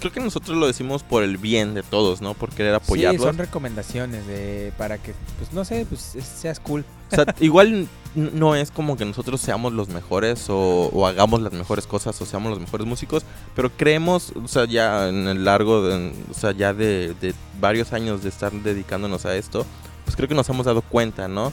creo 0.00 0.12
que 0.12 0.20
nosotros 0.20 0.56
lo 0.56 0.66
decimos 0.66 1.02
por 1.04 1.22
el 1.22 1.36
bien 1.38 1.74
de 1.74 1.82
todos, 1.82 2.20
¿no? 2.20 2.34
Por 2.34 2.50
querer 2.50 2.72
Sí, 2.74 2.80
apoyarlos. 2.84 3.22
son 3.22 3.38
recomendaciones 3.38 4.26
de, 4.26 4.72
para 4.76 4.98
que, 4.98 5.14
pues 5.38 5.52
no 5.52 5.64
sé, 5.64 5.86
pues 5.88 6.14
es- 6.16 6.24
seas 6.24 6.58
cool. 6.58 6.84
O 7.12 7.14
sea, 7.14 7.26
igual 7.40 7.86
no 8.14 8.54
es 8.56 8.70
como 8.70 8.96
que 8.96 9.04
nosotros 9.04 9.40
seamos 9.40 9.72
los 9.72 9.88
mejores 9.88 10.48
o, 10.50 10.90
o 10.92 11.06
hagamos 11.06 11.42
las 11.42 11.52
mejores 11.52 11.86
cosas 11.86 12.20
o 12.20 12.26
seamos 12.26 12.50
los 12.50 12.58
mejores 12.60 12.86
músicos, 12.86 13.22
pero 13.54 13.70
creemos, 13.70 14.32
o 14.42 14.48
sea, 14.48 14.64
ya 14.64 15.08
en 15.08 15.28
el 15.28 15.44
largo, 15.44 15.82
de, 15.86 16.12
o 16.30 16.34
sea, 16.34 16.52
ya 16.52 16.72
de, 16.74 17.14
de 17.20 17.34
varios 17.60 17.92
años 17.92 18.22
de 18.22 18.28
estar 18.30 18.50
dedicándonos 18.52 19.26
a 19.26 19.36
esto, 19.36 19.64
pues 20.04 20.16
creo 20.16 20.28
que 20.28 20.34
nos 20.34 20.48
hemos 20.48 20.66
dado 20.66 20.82
cuenta, 20.82 21.28
¿no? 21.28 21.52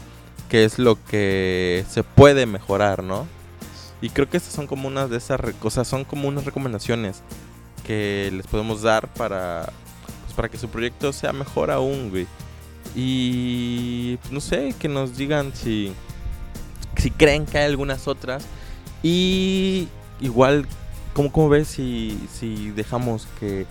Que 0.50 0.64
es 0.64 0.80
lo 0.80 0.98
que 1.06 1.86
se 1.90 2.04
puede 2.04 2.46
mejorar, 2.46 3.04
¿no? 3.04 3.28
Y 4.02 4.10
creo 4.10 4.30
que 4.30 4.38
estas 4.38 4.54
son 4.54 4.68
como 4.68 4.88
unas 4.88 5.10
de 5.10 5.18
esas 5.18 5.40
cosas, 5.60 5.88
son 5.88 6.06
como 6.06 6.28
unas 6.28 6.46
recomendaciones 6.46 7.22
que 7.88 8.30
les 8.34 8.46
podemos 8.46 8.82
dar 8.84 9.08
para, 9.14 9.72
pues, 10.26 10.34
para 10.36 10.50
que 10.50 10.58
su 10.58 10.68
proyecto 10.70 11.12
sea 11.14 11.34
mejor 11.34 11.72
aún, 11.72 12.10
güey. 12.12 12.28
Y 12.96 14.18
pues, 14.18 14.32
no 14.32 14.42
sé, 14.42 14.76
que 14.78 14.88
nos 14.90 15.18
digan 15.18 15.54
si, 15.56 15.94
si 16.98 17.10
creen 17.12 17.46
que 17.46 17.58
hay 17.60 17.66
algunas 17.66 18.08
otras. 18.08 18.46
Y 19.04 19.88
igual, 20.20 20.66
¿cómo, 21.14 21.32
cómo 21.32 21.50
ves 21.50 21.68
si, 21.68 22.20
si 22.34 22.72
dejamos 22.72 23.28
que, 23.40 23.66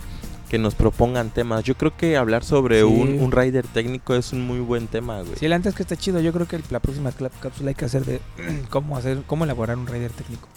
que 0.48 0.59
nos 0.59 0.74
propongan 0.74 1.31
temas? 1.31 1.64
Yo 1.64 1.74
creo 1.76 1.96
que 1.96 2.16
hablar 2.16 2.44
sobre 2.44 2.79
Sí. 2.81 2.85
un, 2.85 3.20
un 3.20 3.33
rider 3.33 3.66
técnico 3.66 4.14
es 4.14 4.33
un 4.33 4.46
muy 4.46 4.61
buen 4.61 4.87
tema, 4.87 5.20
güey. 5.22 5.37
Sí, 5.38 5.46
el 5.46 5.52
antes 5.52 5.74
que 5.74 5.83
está 5.83 5.96
chido. 5.96 6.20
Yo 6.20 6.33
creo 6.33 6.46
que 6.46 6.61
la 6.70 6.81
próxima 6.81 7.11
cápsula 7.12 7.70
hay 7.70 7.74
que 7.74 7.85
hacer 7.85 8.05
de 8.05 8.20
cómo 8.70 8.96
hacer, 8.96 9.22
cómo 9.26 9.44
elaborar 9.44 9.76
un 9.76 9.87
rider 9.87 10.12
técnico. 10.12 10.48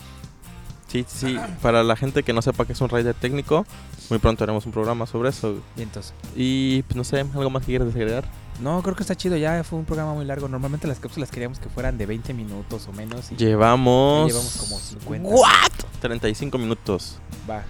Sí, 0.89 1.06
sí, 1.08 1.38
para 1.62 1.84
la 1.84 1.95
gente 1.95 2.23
que 2.23 2.34
no 2.34 2.41
sepa 2.41 2.65
que 2.65 2.73
es 2.73 2.82
un 2.82 2.89
rider 2.89 3.13
técnico, 3.13 3.63
muy 4.10 4.17
pronto 4.17 4.43
haremos 4.43 4.65
un 4.65 4.71
programa 4.71 5.06
sobre 5.06 5.30
eso. 5.30 5.60
Y 5.78 5.84
entonces, 5.84 6.13
Y 6.36 6.82
pues 6.84 6.95
no 6.95 7.04
sé, 7.04 7.19
algo 7.19 7.49
más 7.52 7.62
que 7.62 7.67
quieras 7.73 7.89
agregar. 7.93 8.25
no, 8.60 8.82
creo 8.82 8.95
que 8.95 9.04
está 9.04 9.15
chido. 9.15 9.38
Ya 9.38 9.63
fue 9.63 9.78
un 9.78 9.86
programa 9.86 10.15
muy 10.15 10.25
largo. 10.25 10.47
Normalmente 10.47 10.88
las 10.88 10.99
cápsulas 10.99 11.30
queríamos 11.30 11.60
que 11.60 11.69
fueran 11.69 11.97
de 11.99 12.08
20 12.08 12.34
minutos 12.34 12.88
o 12.88 12.91
menos. 12.93 13.32
Y 13.32 13.36
Llevamos. 13.36 14.28
llevamos 14.30 14.58
como 14.58 14.80
50. 14.80 15.30
¿What? 15.30 15.71
35 16.02 16.58
minutos. 16.58 17.17
Va, 17.47 17.63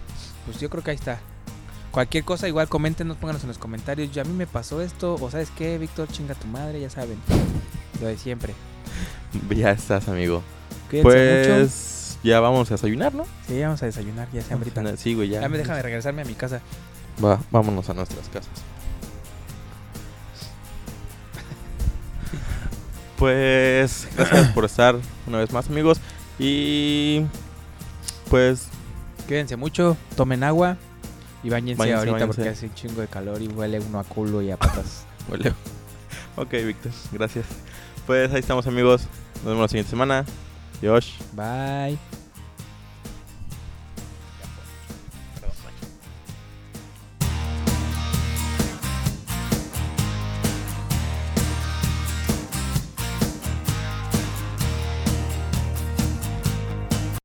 pues 0.45 0.59
yo 0.61 0.69
creo 0.69 0.81
que 0.81 0.91
ahí 0.91 0.95
está. 0.97 1.19
Cualquier 1.91 2.23
cosa, 2.23 2.47
igual 2.47 2.69
coméntenos, 2.69 3.17
pónganos 3.17 3.41
en 3.41 3.49
los 3.49 3.57
comentarios. 3.57 4.11
Ya 4.13 4.21
a 4.21 4.25
mí 4.25 4.33
me 4.33 4.47
pasó 4.47 4.81
esto. 4.81 5.15
O 5.19 5.29
sabes 5.29 5.49
qué, 5.57 5.77
Víctor, 5.77 6.07
chinga 6.07 6.35
tu 6.35 6.47
madre, 6.47 6.79
ya 6.79 6.89
saben. 6.89 7.17
Lo 8.01 8.07
de 8.07 8.17
siempre. 8.17 8.53
Ya 9.55 9.71
estás, 9.71 10.07
amigo. 10.07 10.41
Cuídense 10.89 11.49
mucho. 11.51 11.69
Ya 12.23 12.39
vamos 12.39 12.69
a 12.71 12.73
desayunar, 12.75 13.13
¿no? 13.13 13.25
Sí, 13.47 13.61
vamos 13.61 13.81
a 13.81 13.85
desayunar, 13.85 14.27
ya 14.31 14.41
se 14.41 14.53
hambrita. 14.53 14.83
Sí, 14.97 15.13
güey, 15.13 15.29
ya. 15.29 15.41
Ya 15.41 15.49
me 15.49 15.57
deja 15.57 15.75
de 15.75 15.81
regresarme 15.81 16.21
a 16.21 16.25
mi 16.25 16.33
casa. 16.33 16.61
Va, 17.23 17.39
vámonos 17.51 17.89
a 17.89 17.93
nuestras 17.93 18.27
casas. 18.29 18.51
Pues 23.17 24.07
gracias 24.15 24.47
por 24.51 24.63
estar 24.63 24.95
una 25.27 25.39
vez 25.39 25.51
más, 25.51 25.67
amigos. 25.67 25.99
Y 26.37 27.25
pues 28.29 28.69
Cuídense 29.29 29.57
mucho, 29.57 29.95
tomen 30.15 30.43
agua 30.43 30.75
y 31.43 31.51
bañense, 31.51 31.77
Báñense, 31.77 32.09
ahorita 32.09 32.25
porque 32.25 32.49
hace 32.49 32.65
un 32.65 32.73
chingo 32.73 33.01
de 33.01 33.07
calor 33.07 33.39
y 33.39 33.47
huele 33.47 33.79
uno 33.79 33.99
a 33.99 34.03
culo 34.03 34.41
y 34.41 34.49
a 34.49 34.57
patas. 34.57 35.05
huele. 35.29 35.53
Ok, 36.35 36.51
Víctor, 36.51 36.91
gracias. 37.11 37.45
Pues 38.07 38.31
ahí 38.33 38.39
estamos, 38.39 38.65
amigos. 38.65 39.03
Nos 39.35 39.45
vemos 39.45 39.61
la 39.61 39.67
siguiente 39.67 39.91
semana. 39.91 40.25
Josh. 40.81 41.17
Bye. 41.33 41.97